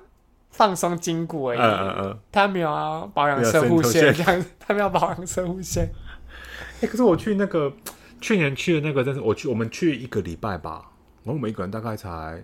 [0.51, 5.89] 放松筋骨而已，嗯嗯嗯，她没有要保养摄护线这样，她没有保养摄护线。
[6.83, 7.73] 哎，可是我去那个
[8.21, 10.91] 去年去的那个，但是我去我们去一个礼拜吧，
[11.23, 12.43] 我们一个人大概才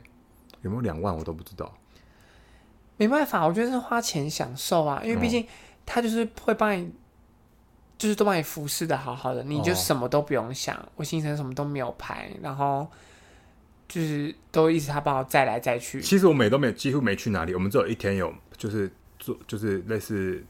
[0.60, 1.72] 有没有两万，我都不知道。
[2.98, 5.44] 没办法，我觉得是花钱享受啊，因为毕竟。
[5.94, 6.90] 他就是会帮你，
[7.98, 12.90] 就是都帮你服侍的好好的，你就什么都不用想，哦、我行程什么都没有排，然后
[13.86, 16.00] 就是都一直他帮我载来载去。
[16.00, 20.42] 其实我每都没几乎没去哪里，我们只有一天有就是坐就是类似，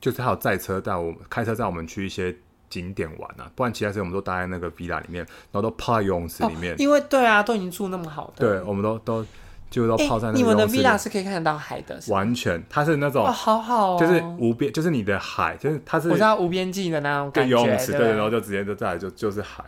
[0.00, 2.34] 就是他有载车带我开车带我们去一些
[2.70, 6.72] 景点玩啊，不然其他时间我们都待在那个 villa 里面，然后都泡在游泳池里面。
[6.72, 9.26] 哦、因为对啊，都已经住那么好的，对，我们都都。
[9.70, 10.40] 就都泡在那里。
[10.40, 19.64] 你们的 villa 是可以看得到海的，完全，它是那种，哦，好好，哦，就是无边，就是你的海，就是它是，我知道无边际的那种感觉，游泳池，对，然后就直接就再来就就是海。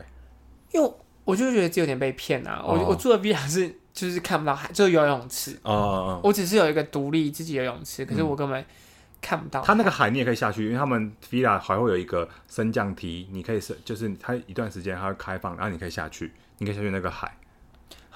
[0.72, 0.92] 因为
[1.24, 8.64] 我就觉得这有点被骗啊，我我住的 villa 是就是看不到海，就是游泳池，哦，我只是有一个独立自己游泳池，可是我根本
[9.20, 9.60] 看不到。
[9.60, 17.30] 它那个海你也可以下去，因为他们 villa 还会有一个升降梯，你可以是就是它一段时间它会开放，然后你可以下去，你可以下去那个海。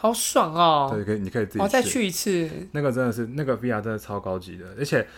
[0.05, 0.91] 好爽哦！
[0.93, 1.61] 对，可以，你可以自己。
[1.61, 2.69] 我再去一次。
[2.73, 5.09] 那个真的是，那个 VR 真的超高级的，而且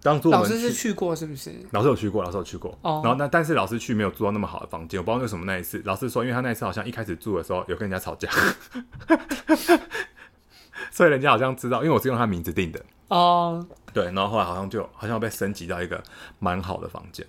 [0.00, 1.52] 当初老师是去过，是不是？
[1.72, 2.78] 老师有去过，老师有去过。
[2.82, 3.00] 哦。
[3.02, 5.82] 然后那但是老师去没有住到那么好的房间，我不知道为什么那一次。
[5.84, 8.30] 老师说，因为他那一次好像一开始住的时候有跟人家吵架，
[10.92, 16.00] 所以人家好像知道，因为我是用他名字定的，哦，对，然后后来好像就好像被升级到一个
[16.38, 17.26] 蛮好的房间，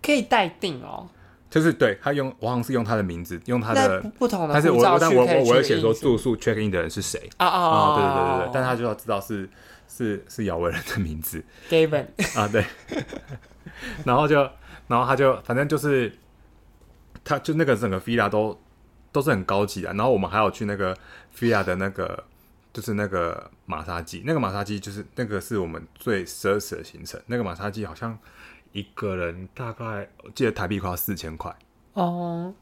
[0.00, 1.08] 可以待定哦。
[1.52, 7.28] 就是对他用，我好像是用他的名字，用他的不同的，但是我但我我我有写说住宿 check in 的人是谁。
[7.36, 9.46] 啊啊对对对对对，但他就要知道是
[9.86, 12.06] 是是姚文人的名字，Gavin。
[12.34, 12.64] 啊对，
[14.06, 14.40] 然后就
[14.88, 16.10] 然后他就反正就是，
[17.22, 18.58] 他就那个整个 villa 都
[19.12, 20.96] 都是很高级的，然后我们还有去那个
[21.38, 22.24] villa 的那个
[22.72, 28.18] 就是那个马杀鸡，那个马杀鸡就是那个是我们最奢侈的行程，那个马杀鸡好像。
[28.72, 31.54] 一个人大概我记得台币快要四千块
[31.94, 32.52] 哦，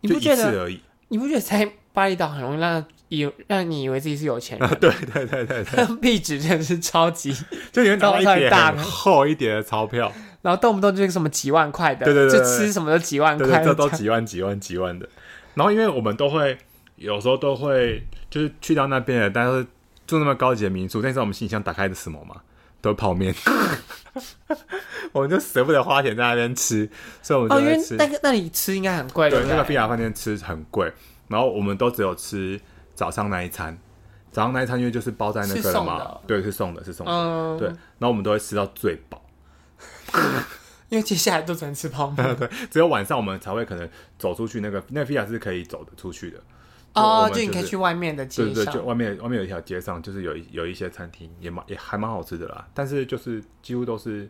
[0.00, 0.80] 你不觉得而已？
[1.08, 4.68] 你不觉得在巴厘岛很容易让以让你以为自己是有钱人？
[4.80, 7.30] 对对对对对，壁纸 真的是超级，
[7.70, 10.10] 就你会拿到一叠厚一叠的钞票，
[10.40, 15.06] 然后动不动就是什么几万块的，对对对，就吃什么都几万块，这都几万几万几万的。
[15.54, 16.56] 然后因为我们都会
[16.96, 19.66] 有时候都会就是去到那边的，但是
[20.06, 22.40] 住那么高级的民宿，但是我们行李箱打开的是什么嘛？
[22.82, 23.34] 都是泡面。
[25.12, 26.88] 我们就舍不得花钱在那边吃，
[27.22, 27.94] 所以我们就在吃。
[27.94, 30.92] 哦、那个那里吃应该很贵，对，那个菲亚饭店吃很贵。
[31.28, 32.60] 然后我们都只有吃
[32.94, 33.78] 早上那一餐，
[34.30, 37.12] 早上那一餐因为就是包在那个了嘛，对，是送的，是送的。
[37.12, 39.22] 嗯、对，然后我们都会吃到最饱，
[40.90, 42.16] 因为接下来都只能吃泡面。
[42.36, 44.60] 对，只有晚上我们才会可能走出去。
[44.60, 46.38] 那个那个菲亚是可以走的出去的。
[46.94, 52.68] 哦，就你可以去外面的街上，对对，就外面外面有一条街上，就是有一有一些餐厅，也蛮也还蛮好吃的啦。
[52.74, 54.28] 但是就是几乎都是，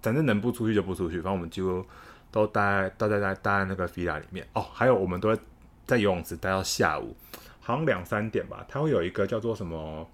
[0.00, 1.16] 反正能不出去就不出去。
[1.16, 1.84] 反正我们几乎
[2.30, 4.46] 都待都在待待在那个 villa 里面。
[4.52, 5.38] 哦，还有我们都会
[5.84, 7.16] 在游泳池待到下午，
[7.58, 8.64] 好像两三点吧。
[8.68, 10.08] 它会有一个叫做什么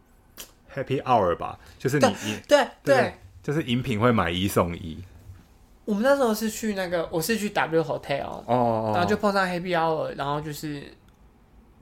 [0.75, 5.05] Happy Hour 吧，就是你你对对，对，就是饮品会买一送一。
[5.85, 10.83] 我们那时候是去那个，我是去 W Hotel 哦，哦，然后就碰上 Happy Hour，然后就是。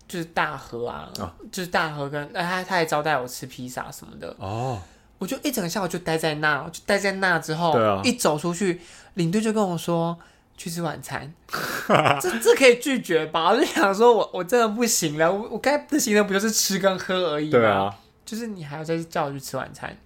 [0.07, 4.81] 就是大河啊，哦、就是大河跟他他还招待我吃披萨什么的哦，
[5.19, 8.81] 我就一整个下午就待在那，就待在那之后，啊、一走出去，
[9.15, 10.17] 领队就跟我说
[10.57, 11.33] 去吃晚餐，
[12.21, 13.51] 这这可以拒绝吧？
[13.51, 17.51] 我就想说我我真的不行了，我我该不行的不就是吃跟喝而已吗？
[17.51, 19.97] 对啊，就是你还要再叫我去吃晚餐，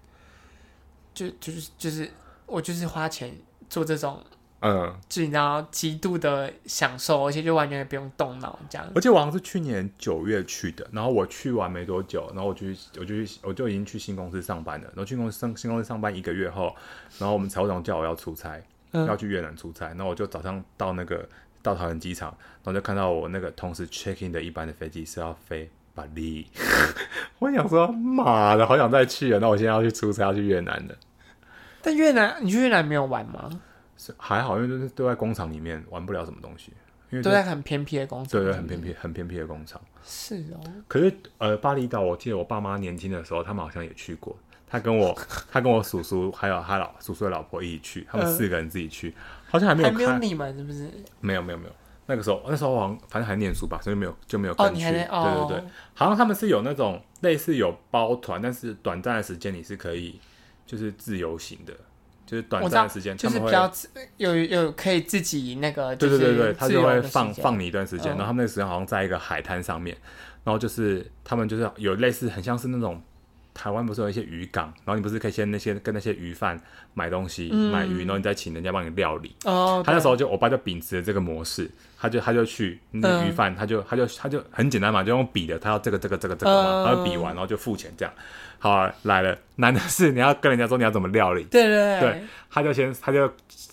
[1.13, 2.11] 就就是就是
[2.47, 3.37] 我就是花钱
[3.69, 4.23] 做这种。
[4.61, 8.87] 嗯，就你知道，极度的享受，而且就完全不用动脑这样。
[8.95, 12.67] 而且我好像是去年九月去的，然后我去完没多久，然后我就
[12.99, 14.87] 我就我就已经去新公司上班了。
[14.89, 16.75] 然后去公司上新公司上班一个月后，
[17.19, 18.61] 然后我们财务长叫我要出差，
[18.93, 21.29] 嗯、要去越南出差，然后我就早上到那个
[21.63, 22.29] 到桃园机场，
[22.65, 26.47] 然后就看到我那个同时 check in 的一班的飞机是要飞巴黎，
[27.39, 29.39] 我想说妈的，好想再去啊！
[29.41, 30.97] 那我现在要去出差，要去越南的。
[31.81, 33.49] 但越南，你去越南没有玩吗？
[34.17, 36.73] 还好，因为都是都在工厂里面，玩不了什么东西。
[37.11, 39.81] 因为都在很偏僻的工厂，对对，很偏僻、很偏僻的工厂。
[40.05, 40.61] 是哦。
[40.87, 44.37] 可是呃，巴厘岛，我记得我爸妈年轻的时候，他们好像也去过。
[44.67, 45.19] 他跟我，
[45.51, 49.15] 他跟我叔叔还有他老叔叔的老婆一起去，他们四个人自己去，
[49.49, 49.89] 好像还没有。
[49.89, 50.91] 还没有你们是不是？
[51.21, 51.73] 没有没有没有，
[52.05, 54.83] 那个时候那时候我好像反正还念书吧，所以没有就没有跟去。
[54.83, 60.21] 对对对，好像他们是有那种类似有包团，但是短暂的时间你是可以
[60.67, 61.73] 就是自由行的。
[62.29, 63.73] 就是短暂的时间，就是比较
[64.19, 69.97] 有有可以自己那个，对对对对，他就会放放你一段时间，然后他们那个时间好像在一个海滩上面，
[70.45, 73.03] 然后就是他们就是有类似很像是那种
[73.55, 76.61] 台湾不是有一些渔港，然后你不是可以先那些跟那些鱼贩
[76.93, 79.35] 买东西买鱼，然后你再请人家帮你料理。
[79.45, 88.15] 哦，他那时候就我爸就秉持了这个模式，他就他就去那鱼贩，他就他就他就很简单嘛，就用笔的，他要这个这个这个这个嘛，他就比完然后就付钱这样。
[88.59, 91.45] 好、啊、来了，难的是你要跟人家说你要怎么料理。
[91.45, 93.31] 对对对，他就先他就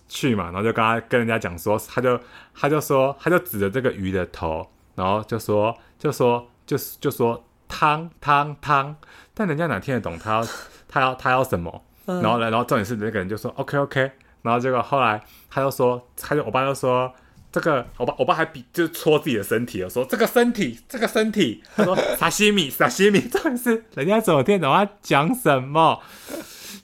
[0.08, 2.19] 去嘛，然后就跟他跟人家讲说，他就
[2.54, 8.95] 他就说他就指着这个鱼的头，然后就说就说就就说汤汤汤，
[9.34, 10.48] 但人家哪听得懂他要
[10.88, 11.84] 他要他要什么？
[12.06, 14.12] 然后呢然后重点是那个人就说 OK OK，
[14.43, 17.12] 然后结果后来他就说他就我爸就说。
[17.56, 26.02] 这个我爸我爸还比就是戳自己的身体，说这个身体这个身体，他说沙西米沙西米，这是人家怎么听懂他讲什么？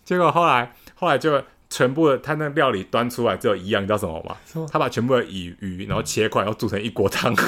[0.06, 4.38] 结果后来后来就全部的他那料理端出来只有一样，你知道什么吗？
[4.72, 7.36] 他把全部的鱼鱼然后切块，然后煮成一锅汤。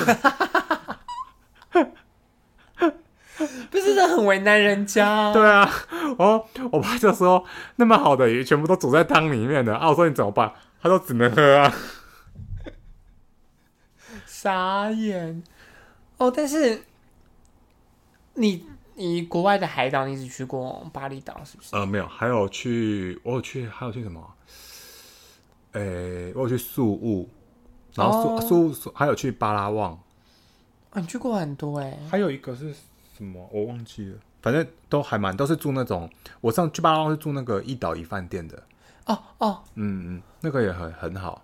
[3.72, 5.32] 不是这很为难人家？
[5.32, 5.72] 对啊，
[6.18, 7.46] 哦，我爸就说
[7.78, 10.52] 那么好的鱼全部都煮在汤里面的啊，我说你怎么办？
[10.82, 11.74] 他说只能喝啊。
[14.44, 15.42] 傻眼
[16.18, 16.30] 哦！
[16.30, 16.84] 但是
[18.34, 21.74] 你你国外的海岛，你只去过巴厘岛是不是？
[21.74, 24.34] 呃，没有，还有去，我有去，还有去什么？
[25.72, 25.80] 诶、
[26.26, 27.30] 欸，我有去宿务，
[27.96, 29.94] 然后宿宿、哦、还有去巴拉望。
[30.90, 31.98] 啊，你去过很多哎。
[32.12, 32.74] 还有一个是
[33.18, 33.50] 什么？
[33.50, 34.18] 我忘记了。
[34.42, 36.10] 反正都还蛮都是住那种，
[36.42, 38.62] 我上去巴拉望是住那个一岛一饭店的。
[39.06, 41.42] 哦哦，嗯嗯，那个也很很好。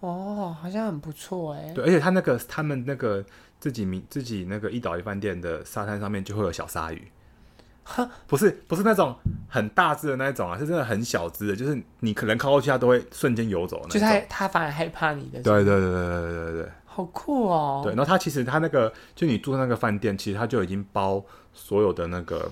[0.00, 1.72] 哦，好像很不错哎。
[1.74, 3.24] 对，而且他那个他们那个
[3.58, 7.08] 自己名自己那个一岛一饭店的沙滩上面就会有小鲨鱼。
[7.84, 9.16] 哈，不是不是那种
[9.48, 13.80] 很大只的那种啊，是真的很小只的，就是你可能靠过去，它都会瞬间游走。
[13.88, 15.42] 就是它它反而害怕你的。
[15.42, 16.68] 对对对对对对对。
[16.84, 17.80] 好酷哦。
[17.82, 22.50] 对，然后它其实它那个就你住的那个饭店，其实它就已经包所有的那个。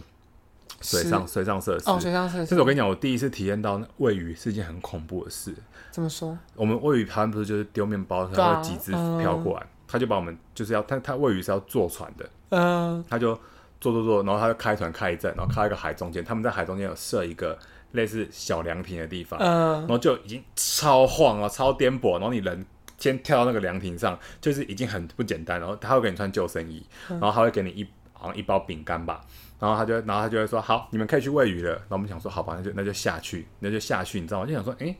[0.82, 2.46] 水上水上设施哦，水上设施。
[2.46, 5.52] 这是我跟你讲，我第一次体验到喂鱼是一件很恐怖的事。
[5.96, 6.38] 怎么说？
[6.54, 13.34] 我们喂鱼，他们不是就是丢面包，然后几只飘过来，嗯、他就把我们就是要他他喂鱼是要坐船的，嗯，他就
[13.80, 17.58] 坐坐坐，然后他就开船开一阵，然后开一个海中间，他们在海中间有设一个
[17.92, 22.66] 类似小凉亭的地方，嗯，然后就已经超晃了，超颠簸，然后你人
[22.98, 29.22] 先跳到那个凉亭上，就是已经很不简单，然后他会给你穿救生衣，然后他会给你一好像一包饼干吧。
[29.58, 34.46] 然后他就，然后他就会说：“好，你们可以去喂鱼了。”然后我们想说：“好吧，那就那就下去，那就下去。”你知道吗？
[34.46, 34.94] 就想说：“哎，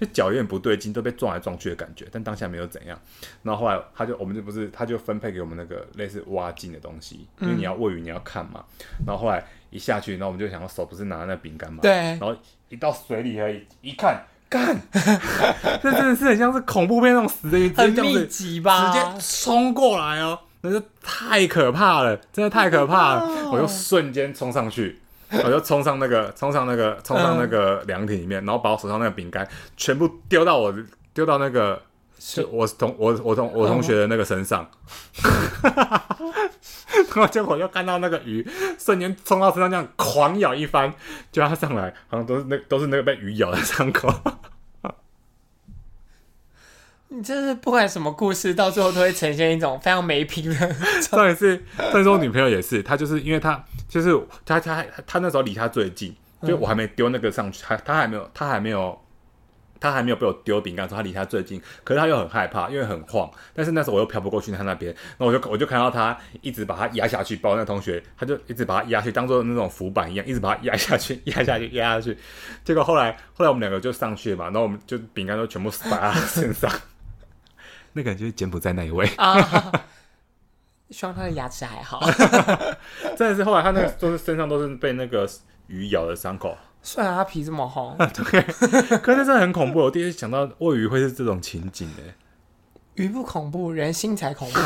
[0.00, 2.98] 就脚有点不对劲，都被撞来撞去的感觉。”但当下没有怎样。
[3.42, 8.64] 然后后来他就，我们就不是，他就分配给我们那个类似挖镜的东西，因为你要喂鱼，你要看嘛。
[9.06, 11.80] 然后后来一下去，然后我们就想，手不是拿那饼干嘛？
[11.82, 11.92] 对。
[11.92, 12.34] 然后
[12.68, 14.76] 一到水里而已，一看，干，
[15.82, 18.92] 这真的是很像是恐怖片那种死的鱼，很密集吧？
[18.92, 20.38] 直接冲过来哦。
[20.62, 23.50] 那就太可怕了，真的太可怕了！
[23.50, 25.00] 我就瞬间冲上去，
[25.44, 30.74] 我就冲上那个，冲上那个，冲上那个凉亭里面，然后把我手上那个饼干全部丢到我
[31.14, 31.80] 丢到那个，
[32.18, 34.68] 就我同我我同我同学的那个身上，
[35.62, 38.46] 然后结果就看到那个鱼
[38.78, 40.92] 瞬间冲到身上，这样狂咬一番，
[41.30, 44.08] 就它上来，好像都是那都是那个被鱼咬的伤口。
[47.12, 50.74] 你真是不管什么故事，到最后都会呈现一种非常没品的。
[51.02, 51.60] 上一次，
[51.92, 56.14] 但是我女朋友也是，她就是因为她就是她她她那时候离她最近，
[56.46, 58.96] 就我还没丢那个上去，她她还没有她还没有
[59.80, 63.28] 她还没有被我丢饼干，说她离她最近，可是她又很害怕，因为很晃。
[63.52, 72.16] 但是那时候我又飘不过去她那边，那我就我就看到她一直把她压下去，包括那同学，她就一直把她压下去，当做那种浮板一样，一直把她压下去， 压下去，压下去。
[72.64, 76.70] 结果后来后来我们两个就上去嘛，然后我们就饼干都全部撒在她身上。
[77.92, 79.72] 那个就是柬埔寨那一位啊，
[80.90, 82.00] 希望他的牙齿还好。
[83.16, 85.28] 真的是后来他那个都是身上都是被那个
[85.66, 88.40] 鱼咬的伤口，虽然他皮这么厚， 对，
[88.98, 89.80] 可是真的很恐怖。
[89.80, 92.14] 我第一次想到喂鱼会是这种情景哎，
[92.94, 94.60] 鱼不恐怖，人心才恐怖。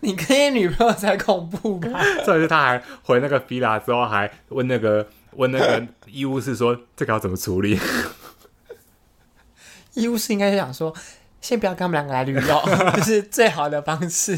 [0.00, 1.88] 你跟你女朋友才恐怖吧？
[2.24, 7.78] 这是他还回那个 villa 之后还问那个问那个医务室说这个要怎么处理。
[9.96, 10.94] 医务室应该是想说，
[11.40, 12.62] 先不要跟他们两个来旅游，
[12.96, 14.36] 就是最好的方式。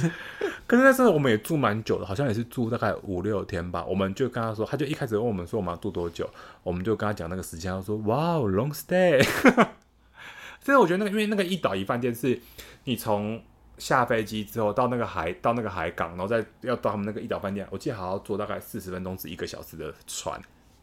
[0.66, 3.84] 可是那时候我们也住蛮久的，好像也是住大概五六天吧。
[3.84, 6.28] 我们就跟他说，他就一开始问我们说我们要住多久，
[6.62, 9.22] 我们就跟他讲那个时间，他说哇，long stay。
[10.60, 12.38] 其实我觉得那个，因为那个一岛一饭店是，
[12.84, 13.42] 你从
[13.78, 20.38] 下飞机之后到那个海到那个海港，然后再要到他们那个一岛饭店，我记得还要坐大概四十分钟至一个小时的船。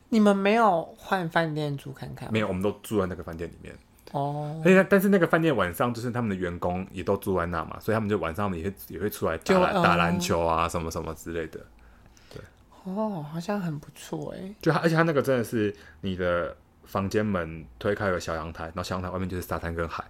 [0.10, 2.32] 你们没有换饭店住看看？
[2.34, 3.76] 没有，我们都住在那个饭店里面。
[4.16, 11.60] 哦，而且但是那个饭店晚上就是他们的员工也都住在那嘛，所以他们就晚上也会也会出来打打篮球啊，什么什么之类的。
[12.30, 12.42] 对，
[12.86, 14.56] 哦，好像很不错哎。
[14.62, 20.02] 就他，而且他那个真的是你的房间门推开有小阳台，然后小阳台外面就是沙滩跟海，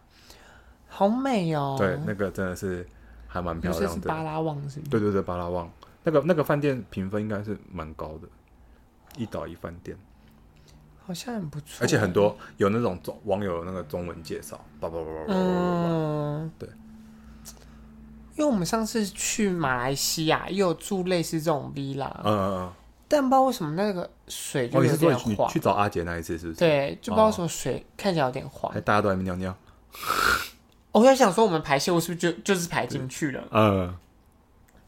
[0.87, 1.75] 好美哦。
[1.75, 2.87] 对，那个真的是
[3.27, 4.01] 还蛮漂亮的。
[4.01, 4.85] 是巴拉望是吗？
[4.91, 5.67] 对对对，巴拉望
[6.03, 8.27] 那个那个饭店评分应该是蛮高的，
[9.17, 9.97] 一岛一饭店。
[11.05, 16.69] 好像很不错，而且很多有那种中网友那个中文介绍，叭叭叭叭叭叭，对。
[18.37, 22.73] 因为我们上次去马来西亚也有住类似这种 villa，嗯嗯嗯，
[23.07, 25.49] 但不知道为什么那个水就有点黄。
[25.49, 26.59] 去找阿杰那一次是不是？
[26.59, 28.73] 对，就不知道什么水看起来有点黄。
[28.81, 29.55] 大家都在那边尿尿。
[30.91, 33.41] 我在想说，我们排泄物是不是就就是排进去了？
[33.51, 33.95] 嗯，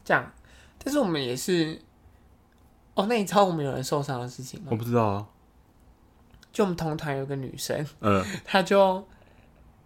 [0.04, 0.30] 这样。
[0.84, 1.80] 但是我们也是，
[2.94, 4.66] 哦，那你知道我们有人受伤的事情吗？
[4.70, 5.26] 我不知道啊。
[6.58, 9.06] 就我们同团有个女生，嗯， 她就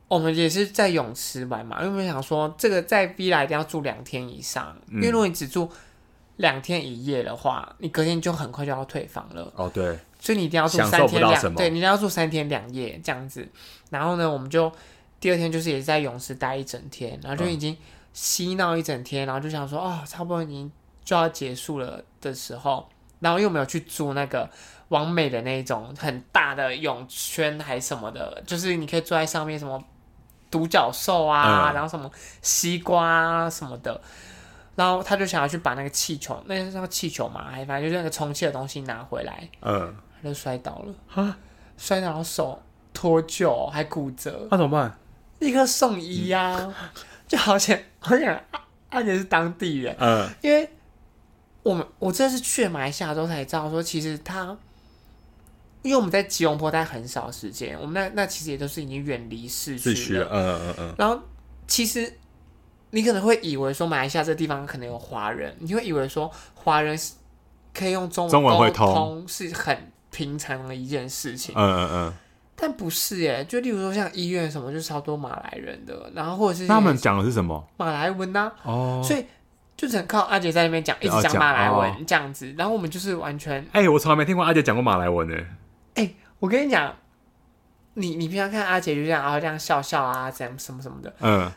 [0.09, 5.71] 我们也是在泳池玩嘛，因为我们想说这个在 villa 一定要住两天以上，嗯、因为如果你只住
[6.37, 9.53] 两天一夜的话，你隔天就很快就要退房了。
[9.55, 13.47] 哦，对，所以你一定要住三天两，对，你一定要住三天两夜这样子。
[13.91, 14.73] 然后呢，我们就
[15.21, 17.77] 第二天就是也是在泳池待一整天，然后就已经
[18.15, 20.73] 嬉闹一整天，然后就想说哦，差不多已经
[21.05, 22.89] 就要结束了的时候，
[23.21, 24.49] 然后又没有去住那个。
[24.93, 29.83] 完美的那种很大的泳圈还是什么的，就是你可以坐在上面，什么
[30.51, 32.11] 独角兽啊，嗯、然后什么
[32.43, 33.99] 西瓜啊什么的。
[34.75, 41.39] 然后他就想要去把那个气球，那是叫气球嘛，还反正就是那个充气的东西拿回来，嗯，他就摔倒了，啊，
[41.79, 42.63] 摔倒手
[42.93, 44.99] 脱臼还骨折，那怎么办？
[45.39, 46.75] 立刻送医呀、啊，
[47.27, 48.39] 就好像好像
[48.91, 50.69] 而且是当地人，嗯，因为
[51.63, 54.55] 我们我这次去了马来西亚之后才知道说，其实他。
[55.83, 60.29] 因为我们在吉隆坡待很少时间，我们那那其实也都是已经远离市区了。
[60.31, 60.95] 嗯嗯嗯。
[60.97, 61.21] 然后
[61.67, 62.13] 其实
[62.91, 67.15] 你可能会以为说马来西亚这地方可能有华人，你会以为说华人是
[67.75, 69.77] 可以用中文沟通是很
[70.11, 71.55] 平常的一件事情。
[71.57, 72.13] 嗯嗯嗯。
[72.55, 77.67] 但不是耶，就例如说像医院什么，就超多马来人的，然后或者是他们讲的是什么？
[77.77, 78.53] 马来文呐。
[78.63, 79.03] 哦。
[79.03, 79.25] 所以
[79.77, 82.55] 就只能靠阿杰在那边讲，一直讲马来文这样子。
[82.57, 83.67] 然后我们就是完全……
[83.73, 85.37] 哎，我从来没听过阿杰讲过马来文呢。
[86.43, 86.93] 我跟你讲，
[87.95, 91.49] 你你平常看阿杰就这样啊，这样笑笑啊，这样什么什么的，嗯，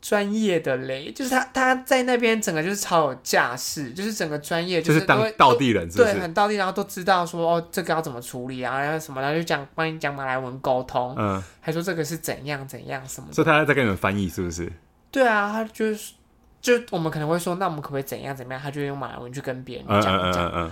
[0.00, 14.72] 专业的嘞，就是他他在那边整个就是超有架势，就是整个专业就是当道地人是不是，对，很道地，然后都知道说哦，这个要怎么处理啊，然后什么，然后就讲帮你讲马来文沟通，嗯，还说这个是怎样怎样什么的，所以他在跟你们翻译是不是？
[15.12, 16.14] 对啊，他就是
[16.60, 18.60] 就我们可能会说，那我们可不可以怎样怎么样？
[18.60, 20.70] 他就用马来文去跟别人讲讲，嗯嗯嗯，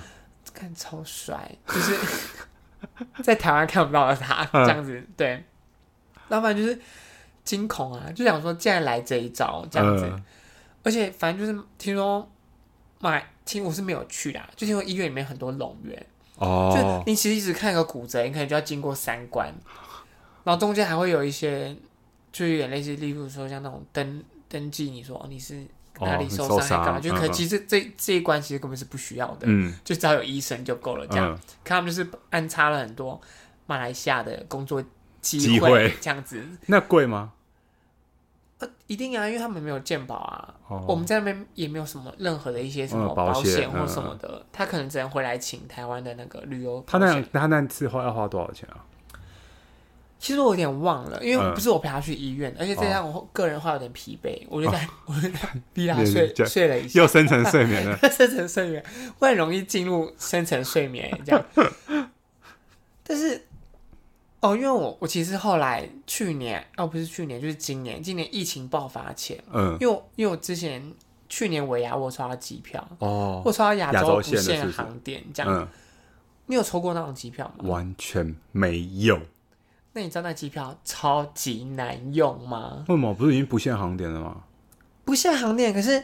[0.53, 1.95] 看超帅，就是。
[3.23, 5.43] 在台湾看不到的他这样子，对，
[6.29, 6.79] 老板就是
[7.45, 10.25] 惊恐啊，就想说竟然来这一招这样子，嗯、
[10.83, 12.29] 而且反正就是听说
[13.01, 16.07] 买听我是没有去啦，就听说医院里面很多龙源
[16.37, 19.53] 哦，就你其实一直看一个骨折，你可能就要经过三关，
[20.45, 21.77] 然后中间还会有一些，
[22.33, 25.67] 就有点类似，例如说像那种登登记，你说哦你是。
[26.01, 26.99] 哪里受伤还干嘛？
[26.99, 31.07] 哦、就可其实这、嗯、这一关其实根本是不需要的，嗯，就只要有医生就够了。
[31.07, 33.21] 这样，嗯、看他们就是安插了很多
[33.67, 34.83] 马来西亚的工作
[35.21, 36.45] 机会，这样子。
[36.67, 37.33] 那贵吗？
[38.59, 40.55] 呃，一定啊，因为他们没有健保啊。
[40.69, 46.85] 哦、我们在那边也没有什么任何的一些什么保险或什么的，嗯、他可能只能回来请台湾的那个旅游。
[46.87, 48.85] 他那他那次花要花多少钱啊？
[50.21, 55.39] 其实我有点忘了，因为不是我陪他去医院，而且这样我个人话有点疲惫，我就在 我就在
[55.73, 58.85] 逼他睡睡了一下，又深层睡眠了， 深层睡眠，
[59.19, 61.45] 我很容易进入深层睡眠这样。
[63.03, 63.47] 但是
[64.41, 70.93] 哦，因为我我其实后来去年哦不是去年就是今年，今年疫情爆发前，嗯，因为因为我之前
[71.31, 75.67] 去年尾牙我抽到机票哦，我抽到亚洲不限航点这样，
[76.45, 77.69] 你有抽过那种机票吗？
[77.69, 79.19] 完全没有。
[79.93, 82.85] 那你知道那机票超级难用吗？
[82.89, 83.13] 为什么？
[83.13, 84.37] 不是已经不限航点了吗？
[85.05, 86.01] 不限航点，可是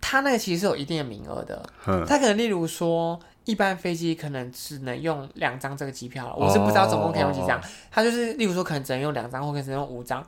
[0.00, 1.62] 它那个其实是有一定的名额的。
[1.86, 7.58] 嗯，它可能例如说，一般飞机可能只能用两张这个机票，我是不知道总共可以用几张。
[7.90, 10.22] 它就是例如说，可能只能用两张，或者只能用五张。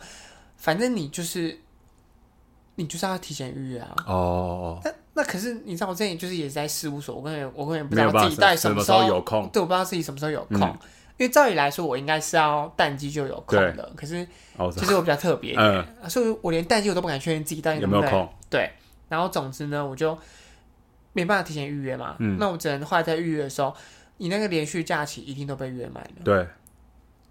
[0.56, 1.58] 反正你就是
[2.76, 3.94] 你就是要提前预约啊。
[4.06, 4.80] 哦。
[4.82, 10.74] 那那可是你知道，我之前就是也是在事务所，我根本我根本不知道自己到底什么时候有空，对，我不知道自己什么时候有空。
[11.22, 14.26] 因为照理来说，我应该是要淡季就有空的，可是
[14.74, 18.28] 其实我比较特别，嗯、所以我连淡季我都不敢确认自己到底有没有空。
[18.50, 18.68] 对，
[19.08, 20.18] 然后总之呢，我就
[21.12, 22.16] 没办法提前预约嘛。
[22.18, 23.72] 嗯、那我只能后来在预约的时候，
[24.16, 26.24] 你那个连续假期一定都被约满了。
[26.24, 26.44] 对，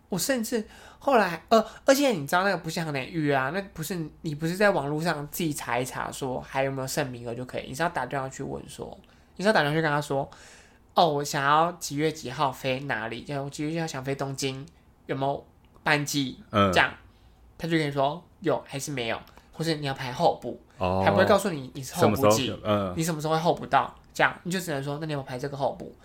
[0.07, 0.63] 我甚至
[0.97, 8.97] 后来呃，而且你知道那个不是很难预约啊，那不是你不是在网络上自己查一查说还有没有剩名额就可以，你是要打电话去问说，
[9.35, 10.31] 你是要打电话去跟他说。
[10.93, 13.21] 哦，我想要几月几号飞哪里？
[13.21, 14.65] 就我几月几号想飞东京，
[15.05, 15.45] 有没有
[15.83, 16.37] 班机？
[16.51, 16.91] 嗯，这样
[17.57, 19.17] 他就跟你说有还是没有，
[19.53, 23.95] 或是你要排候补，哦，还不会告诉你你是候补季，嗯，你什么时候会候补到？
[24.13, 25.95] 这样你就只能说那你有排这个候补？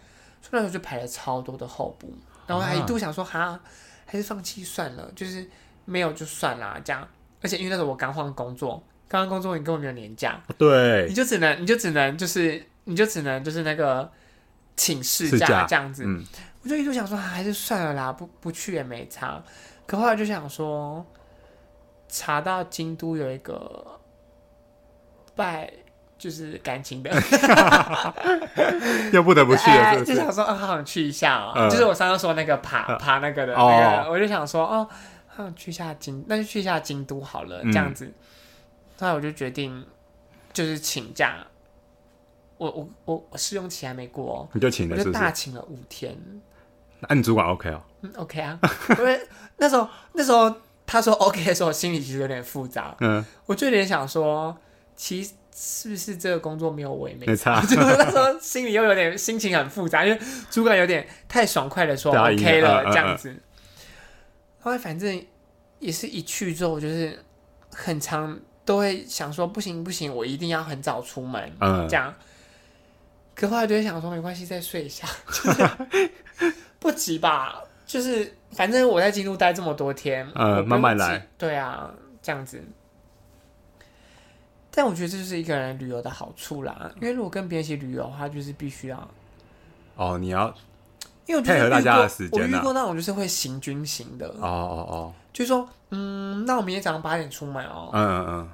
[0.41, 2.15] 所以那时候就排了超多的候补，
[2.47, 3.59] 然后还一度想说哈，
[4.05, 5.45] 还是放弃算了，就是
[5.85, 7.07] 没有就算啦这样。
[7.43, 14.09] 而且因为那时候我刚换工作，刚刚工作你根本没有年假，对，你就只能你就只能就是你就只能就是那个。
[14.77, 16.25] 请事假这样子，嗯、
[16.63, 19.43] 我就一直想说，还是算了啦，不不去也没差。
[19.87, 21.05] 可后来就想说，
[22.09, 23.99] 查到京都有一个
[25.35, 25.73] 拜
[26.19, 27.11] 就是感情的
[29.13, 30.15] 又不得不去了是不是？
[30.15, 34.89] 就想说啊，好想去一下啊、就是我上次说那个爬爬那个的那个，哦、我就想说哦，
[35.27, 38.07] 好想去一下京，那就去一下京都好了，这样子。
[38.07, 38.15] 嗯、
[39.01, 39.85] 后来我就决定，
[40.53, 41.37] 就是请假。
[42.59, 45.09] 我我我我试用期还没过哦，你就请了是不是？
[45.09, 46.17] 我就大请了五天。
[47.01, 47.83] 那你主管 OK 哦？
[48.03, 48.59] 嗯，OK 啊。
[48.99, 49.21] 因为
[49.59, 50.55] 那时候那时候
[50.87, 52.97] 他说 OK 的时候，心里其实有点复杂。
[53.01, 54.57] 嗯，我就有点想说，
[54.97, 57.61] 其实是不是这个工作没有我也没差？
[57.67, 60.19] 就那时候心里又有点心情很复杂，因为
[60.51, 63.37] 主管有点太爽快的说 OK 了这样子。
[64.61, 65.25] 后来反正
[65.79, 67.23] 也是一去之后，就是
[67.71, 68.39] 很长。
[68.67, 72.13] 都会想说不行不行，我一定要很早出门，嗯，这样。
[73.37, 81.29] 可后来就会想说没关系，再睡一下，就 是不急吧，就是反正我在京都待这么多天，呃，慢慢来。
[81.37, 81.89] 对啊，
[82.23, 82.61] 这样子。
[84.71, 89.11] 但我觉得这就是一个人旅游的好处啦，因为如果跟别人一起旅游的话，就是必须要
[89.97, 90.53] 哦，你要
[91.27, 98.51] 因为我配合大家的时间，我遇过那种就是会行军型的，哦哦哦，就是说，嗯，那我明天早上八点出门哦，嗯嗯嗯。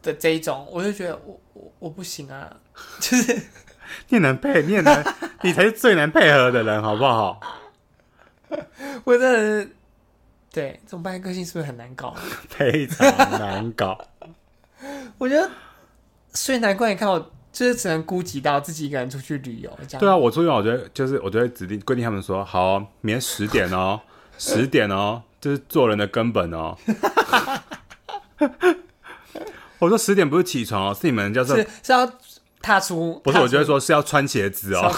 [0.00, 2.56] 的这一种，我就觉得我我我不行啊，
[3.00, 3.36] 就是
[4.08, 5.04] 你也能配，你也能，
[5.42, 7.40] 你才是最难配合的人，好不好？
[9.04, 9.76] 我真的是
[10.50, 12.14] 对，这种办个性是不是很难搞？
[12.48, 13.98] 非常难搞。
[15.18, 15.50] 我觉得，
[16.32, 17.18] 所以难怪你看我
[17.52, 20.00] 就是只能顾及到自己一个人出去旅游这样。
[20.00, 24.00] 对啊，我出去我觉得就是我就会指定规定他们说好、哦，明天十点哦，
[24.38, 26.76] 十点哦，这、就是做人的根本哦。
[29.80, 32.06] 我说十点不是起床哦，是你们叫做是是要
[32.60, 33.38] 踏出，不是？
[33.38, 34.92] 我觉得说是要穿鞋子哦。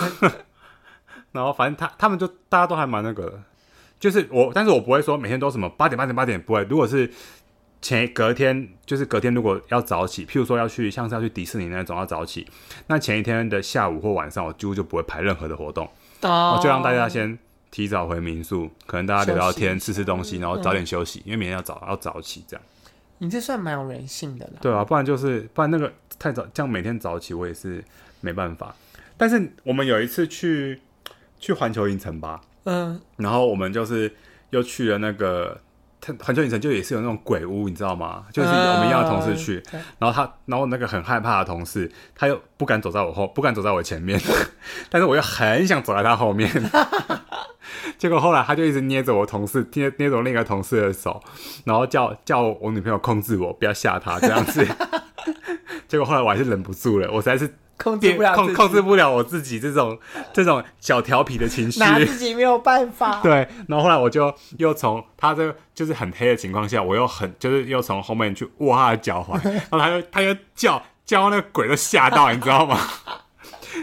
[1.33, 3.43] 然后反正他他们就大家都还蛮那个的，
[4.01, 6.63] 就是我，但是我不会说每天都什么八点八点八点不会。
[6.65, 7.11] 如果是
[7.81, 12.47] 前隔天就是隔天，如果要早起，譬如说要去像是要去迪士尼那种要早起，
[12.89, 15.89] 那前一天的下午或晚上，我几乎就不会排任何的活动，
[16.23, 16.63] 我、oh.
[16.63, 17.39] 就让大家先
[17.71, 22.67] 提早回民宿，可能大家聊聊天、吃吃东西，然后早点休息，嗯、因为明天要早要早起这样。
[23.19, 24.55] 你这算蛮有人性的了。
[24.61, 27.83] 对啊，不然就是不然那个太早，这样每天早起我也是
[28.21, 28.73] 没办法。
[29.17, 30.81] 但是我们有一次去
[31.41, 34.15] 去环球影城吧，嗯，然后我们就是
[34.51, 35.61] 又去了那个。
[36.21, 38.25] 环球影城就也是有那种鬼屋，你知道吗？
[38.33, 44.19] 就是我们一样的同事去，嗯、然后他，然后那个很害怕的同事，他又不敢走在我后，不敢走在我前面，
[44.89, 46.51] 但是我又很想走在他后面。
[47.99, 51.23] 结果后来他就一直捏着我同事，捏捏着另一个同事的手，
[51.67, 54.67] 然后叫叫我女朋友控制我，不要吓他这样子。
[55.91, 57.55] 结果后来我还是忍不住了，我实在是。
[57.83, 59.99] 控制不了，控控制不了我自己这种
[60.35, 63.21] 这种小调皮的情绪，拿自己没有办法。
[63.25, 72.79] 对，然后后来我就又从他这个就是很黑的情况下，我又很就是又从后面去握他的脚踝， 然后他又他又叫叫那个鬼都吓到，你知道吗？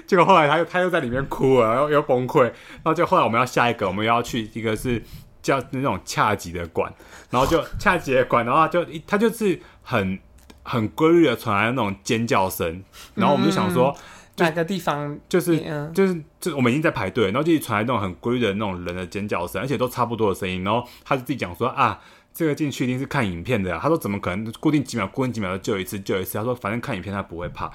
[0.05, 2.43] 结果后来他又他又在里面哭了，然后又崩溃。
[2.43, 5.01] 然后就后来我们要下一个，我们要去一个是
[5.41, 6.93] 叫那种恰吉的馆，
[7.31, 10.19] 然后就恰吉的馆，然后他就他就是很。
[10.67, 12.83] 很规律的传来那种尖叫声，
[13.15, 13.95] 然后我们就想说，
[14.35, 15.57] 哪个地方就是
[15.93, 20.65] 就是就我们已经在排队，然后就传来那种很规律的那种人的尖叫声，而且都差不多的声音。
[20.65, 21.99] 然后他就自己讲说啊，
[22.33, 23.79] 这个进去一定是看影片的呀。
[23.81, 26.37] 他说怎么可能固定几秒，固定几秒就救一次，救一次。
[26.37, 27.71] 他说反正看影片他不会怕，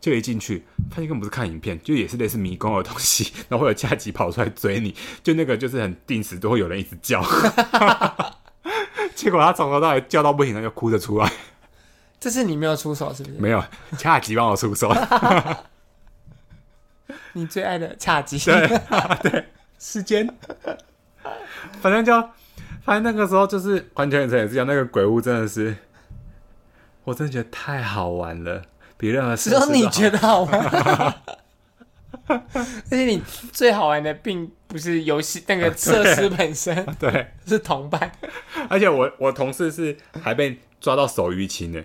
[0.00, 7.24] 就一进去，他就根本不是看影片，就也是类似迷宫的东西， 然后会有恰吉跑出来追你，就那个就是很定时都会有人一直叫，
[9.14, 11.32] 结果他从头到尾叫到不行，他就哭着出来。
[12.22, 13.34] 这次你没有出手是不是？
[13.36, 13.60] 没有，
[13.98, 14.94] 恰吉帮我出手。
[17.34, 18.38] 你最爱的恰吉。
[18.38, 18.80] 对
[19.28, 19.44] 对，
[19.80, 20.32] 时间。
[21.80, 22.12] 反正就，
[22.84, 25.74] 反正那个时候就是环球影城也是一样，那个鬼屋真的是，
[27.02, 28.62] 我真的觉得太好玩了，
[28.96, 31.14] 比任何事只有你觉得好玩。
[32.28, 32.40] 而
[32.88, 33.20] 且你
[33.52, 38.12] 最好玩的并不是游戏那个设施本身，对，对是同伴。
[38.68, 41.82] 而且我我同事是还被抓到手淤青呢。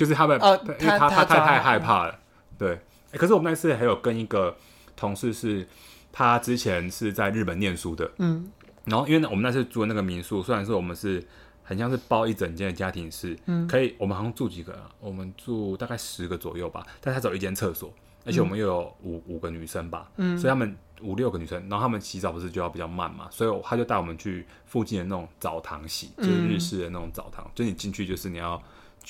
[0.00, 2.18] 就是他们，哦、因为他他，他太太害怕了，
[2.56, 2.70] 对、
[3.10, 3.18] 欸。
[3.18, 4.56] 可是我们那次还有跟一个
[4.96, 5.68] 同事是，
[6.10, 8.50] 他之前是在日本念书的，嗯。
[8.86, 11.22] 然后因为我们那次住的那个民宿，虽然说我们是
[11.62, 16.82] 很像是包一整间的家庭式，嗯，可以我们好像住几个，我们住大概十个左右吧。
[17.02, 17.92] 但他只有一间厕所，
[18.24, 28.60] 而且我们又有五、嗯、五个女生吧，嗯，所以他们五六个女生，然后他们洗澡不是就要比较慢嘛，所以他就带我们去附近的那种澡堂洗，就是日式的那种澡堂，嗯、就你进去就是你要。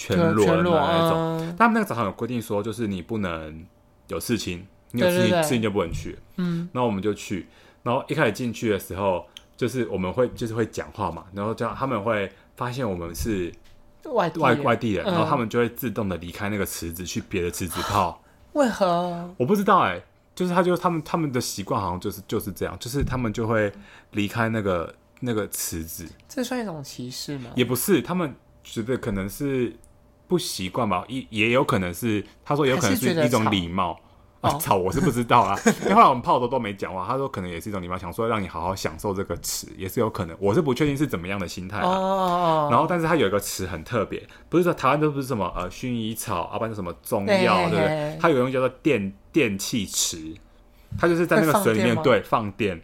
[0.02, 3.66] 全裸的那种，啊、但他们那个早上有规定说，就是你不能
[4.08, 6.18] 有刺青，你有刺青，刺青就不能去。
[6.36, 7.46] 嗯，然后我们就去，
[7.82, 9.26] 然后一开始进去的时候，
[9.58, 13.52] 就是我们会就是会讲话嘛，然后这样他们会发现我们是
[14.04, 18.22] 外外外地人，然后他们就会自动的离开那个池子，去别的池子泡。
[18.54, 19.30] 为何？
[19.36, 23.70] 我不知道哎、欸，就是他就他们他们的习惯好像就是就是这样，就是他们就会
[24.12, 26.08] 离开那个那个池子。
[26.26, 27.50] 这算一种歧视吗？
[27.54, 28.34] 也不是，他们。
[28.62, 29.74] 觉得可能是
[30.30, 33.98] 不习惯吧，也也有可能是他说有可能是一种礼貌
[34.40, 35.58] 啊，操，我是不知道啊。
[35.82, 40.36] 因为后来我们泡的都没讲话，他说可能也是一种礼貌，想说让你好好享受这个词，也是有可能。
[40.40, 42.68] 我是不确定是怎么样的心态啊。
[42.70, 48.18] 然后，但是他有一个词很特别，不是说台湾都不是什么呃薰衣草，啊不然什么中药，对不对？
[48.20, 50.16] 它有东西叫做电电气池，
[50.96, 52.80] 它就是在那个水里面对放电，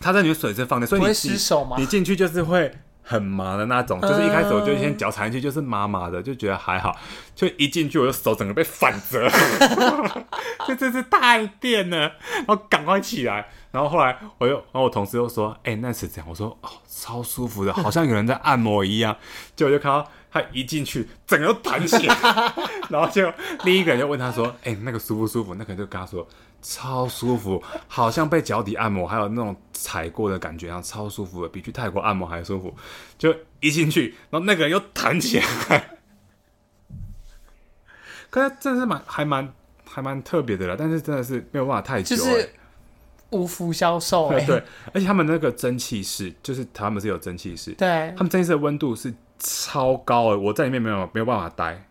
[0.00, 2.70] 它在你的水是放电，所以你你进去就是会。
[3.02, 6.96] 很麻的那种，就是一开始我就先脚踩进去就是麻麻的，就觉得还好，
[7.34, 9.28] 就一进去我的手整个被反折，
[10.66, 19.16] 这真是太电了，然后赶快起来，然后后来我又，然后我同事又说，哎、欸，那是这样，我说哦，超舒服的，好像有人在按摩一样，
[19.56, 22.16] 结果就看到他一进去，整个都弹起来，
[22.88, 23.32] 然后就
[23.64, 25.54] 另一个人就问他说，哎、欸，那个舒不舒服？
[25.56, 26.26] 那个人就跟他说。
[26.62, 32.72] 超舒服，好像被脚底按摩，还有那种踩过的感觉然后，超舒服的，比去泰国按摩还舒服。
[33.18, 35.98] 就一进去，然后那个人又弹起来，
[38.30, 39.52] 可是真的是蛮还蛮
[39.84, 40.76] 还蛮特别的啦。
[40.78, 42.50] 但是真的是没有办法太久，就是
[43.30, 44.40] 无福消受哎。
[44.46, 44.62] 对，
[44.94, 51.88] 而且他们那个蒸汽室，就是他们是有蒸汽室，对，他们蒸汽室的温度是超高哎，我在里面没有没有办法待。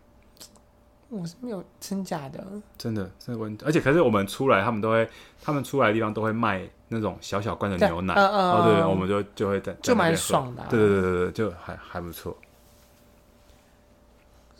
[1.12, 2.42] 我是没有真假的，
[2.78, 5.06] 真的，真的温，而且可是我们出来，他们都会，
[5.42, 12.34] 他们出来的地方都会卖那种小小罐的牛奶，对哦对，我们就就会在，就蛮爽的，啊，对对对对就还还不错。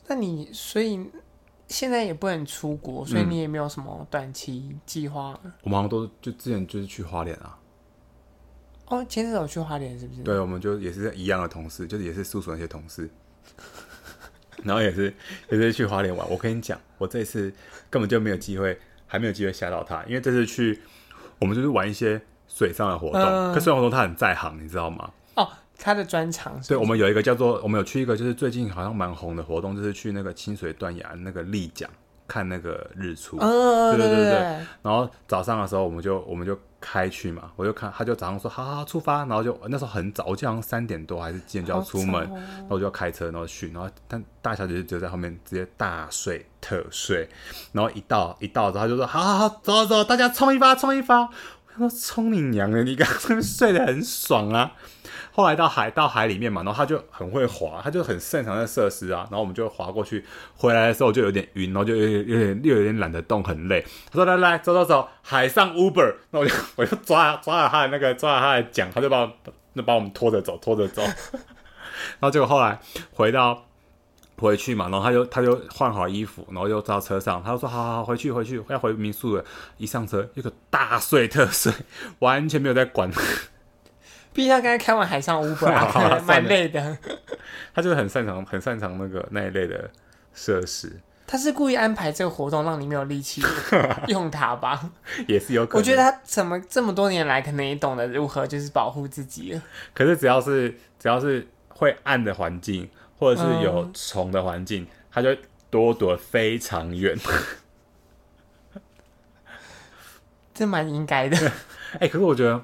[0.06, 1.10] 那你所以
[1.68, 5.38] 现在也不能出国，所以你也没有什么短期计划？
[5.62, 7.58] 我们好像都就之前就是去花莲啊。
[8.88, 10.22] 哦，前阵子有去花莲是不是？
[10.22, 13.08] 对，我们就也是一样的同事，就是也是宿舍那些同事。
[14.64, 15.12] 然后也是
[15.50, 17.52] 也是去花莲玩，我跟你讲，我这次
[17.90, 20.80] 根本就没有机会，还没有机会吓到他，因为这次去
[21.38, 25.10] 我们就是玩一些水上的活动，呃、可水上活动他很在行，你知道吗？
[25.34, 25.48] 哦，
[25.78, 26.68] 他的专长是是。
[26.68, 31.88] 对，我们有一个叫做，我们有去一个就是最近好像蛮红的活动，就是去那个清水断崖那个立桨。
[32.32, 34.38] 看那个日出，对对对对，
[34.80, 47.28] 然后早上的时候，我们就我们就开去嘛，我就看，他就早上说好好好出发，然后就那时候很早，我记得好像三点多还是几点就要出门，然后我就要开车然后去，然后但大小姐就在后面直接大睡特睡，
[47.72, 51.30] 然后一到一到之后他就说好好好走走走，大家冲一发冲一发，我
[51.76, 54.72] 说冲你娘的，你刚刚睡得很爽啊。
[55.34, 60.22] 后来到海到海里面嘛，然后他就很会滑，他就很擅长在设施啊，然后我们就滑过去，
[60.54, 63.82] 回来的时候就有点晕，然后就有点有点又有点懒得动，很累。
[64.10, 69.32] 他说来来走走走，海上 Uber，那我就我就抓抓了他的那个抓了他的桨，他就把
[69.72, 72.78] 那把我们拖着走拖着走，然后结果后来
[73.12, 73.64] 回到
[74.36, 79.44] 回去嘛，然后他就他就换好衣服，然后又到车上，他就说好好好回去回去要回民宿了，
[79.78, 81.72] 一上车一个大睡特睡，
[82.18, 83.10] 完全没有在管。
[84.32, 85.66] 毕竟他刚才开完海上 Uber，
[86.24, 86.96] 蛮累的。
[87.74, 89.90] 他就是很擅长、很擅长那个那一类的
[90.34, 91.00] 设施。
[91.26, 93.42] 他是故意安排这个活动让你没有力气
[94.08, 94.90] 用它吧？
[95.26, 95.78] 也是有可能。
[95.78, 99.58] 我觉得他怎么这么多年来可能也懂得如何就是保护自己。
[99.94, 105.36] 可是只要是只要是会暗的环境，或者是有虫的环境，他、嗯、就
[105.70, 107.16] 躲躲非常远。
[110.52, 111.36] 这蛮应该的。
[111.94, 112.62] 哎、欸，可是我觉得。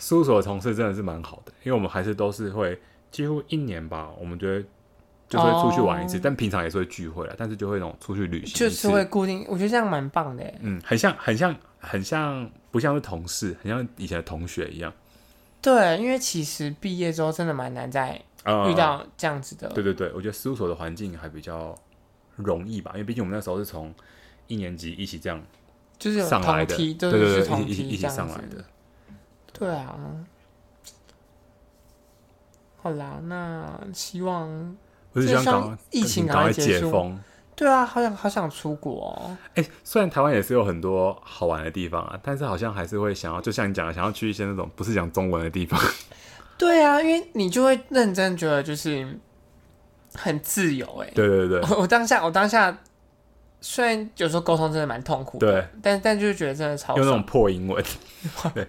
[0.00, 2.76] 事务所的同事真的是蛮好的，因为我们还是都是会
[3.12, 4.64] 几乎一年吧，我们觉得
[5.28, 10.42] 就会出去玩一次，哦、但平常也是会聚会了，但是就会那种出去旅行，就是会固定，我觉得这样蛮棒的。
[10.60, 14.92] 嗯，很像，很像，很像，不像是同事，很像以前的同学一样。
[15.60, 18.14] 对，因为其实毕业之后真的蛮难再
[18.66, 19.68] 遇到这样子的。
[19.68, 21.74] 嗯、对对对，我觉得事务所的环境还比较
[22.36, 23.94] 容易吧，因为毕竟我们那时候是从
[24.46, 25.40] 一年级一起这样
[25.98, 28.64] 就是上来的，对对对，一起一起上来的。
[29.52, 29.94] 对啊，
[32.82, 34.76] 好啦，那希望
[35.12, 37.18] 我是想赶疫情赶快解封。
[37.54, 39.36] 对啊，好想好想出国哦。
[39.54, 45.78] 哎、欸，虽然台湾也是有很多好玩的地方啊，但是好像还是会想要，就像你讲的，想要去一些那种不是讲中文的地方。
[46.56, 49.18] 对啊，因为你就会认真觉得就是
[50.14, 51.10] 很自由哎。
[51.14, 52.78] 对对对，我当下我当下
[53.60, 57.84] 虽然有时候沟通真的蛮痛苦的，对，但但就是觉得真的超用那种破英文，
[58.54, 58.66] 对。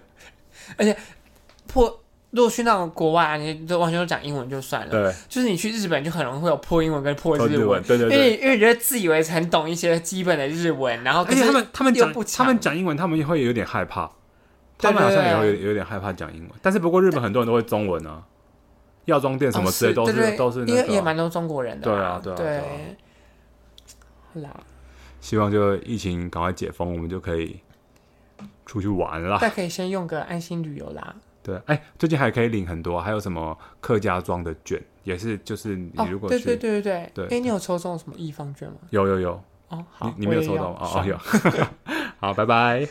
[0.76, 0.96] 而且
[1.66, 2.00] 破，
[2.30, 4.90] 如果去那种国外啊，你都完全都讲英文就算了。
[4.90, 7.82] 对，就是你去日本就很容易会有破英文跟破日文。
[7.82, 8.16] 对对对。
[8.16, 14.10] 因为因为你觉得自以为很懂一些基本的日文，然后而且他们他们讲他们讲英文，他们会有点害怕。
[14.78, 16.50] 他们好像也会有有点害怕讲英文。
[16.60, 18.20] 但是不过日本很多人都会中文啊，
[19.04, 21.84] 药妆店什么之类都是都是，也也蛮多中国人的。
[21.84, 22.60] 对啊对啊对。
[24.34, 24.50] 好啦，
[25.20, 27.60] 希望就疫情赶快解封，我们就可以。
[28.66, 29.38] 出去玩啦！
[29.40, 31.14] 但可以先用个安心旅游啦。
[31.42, 37.24] 对，哎、欸，最近还可以领很多，还有什么客家庄的券，也是，就是你如果对对对对对。
[37.24, 38.76] 哎、欸，你有抽中什么艺 FUN 券吗？
[38.90, 39.42] 有有有。
[39.68, 40.78] 哦，好，你，你没有抽到哦？
[40.80, 41.18] 哦，有。
[42.20, 42.86] 好，拜拜。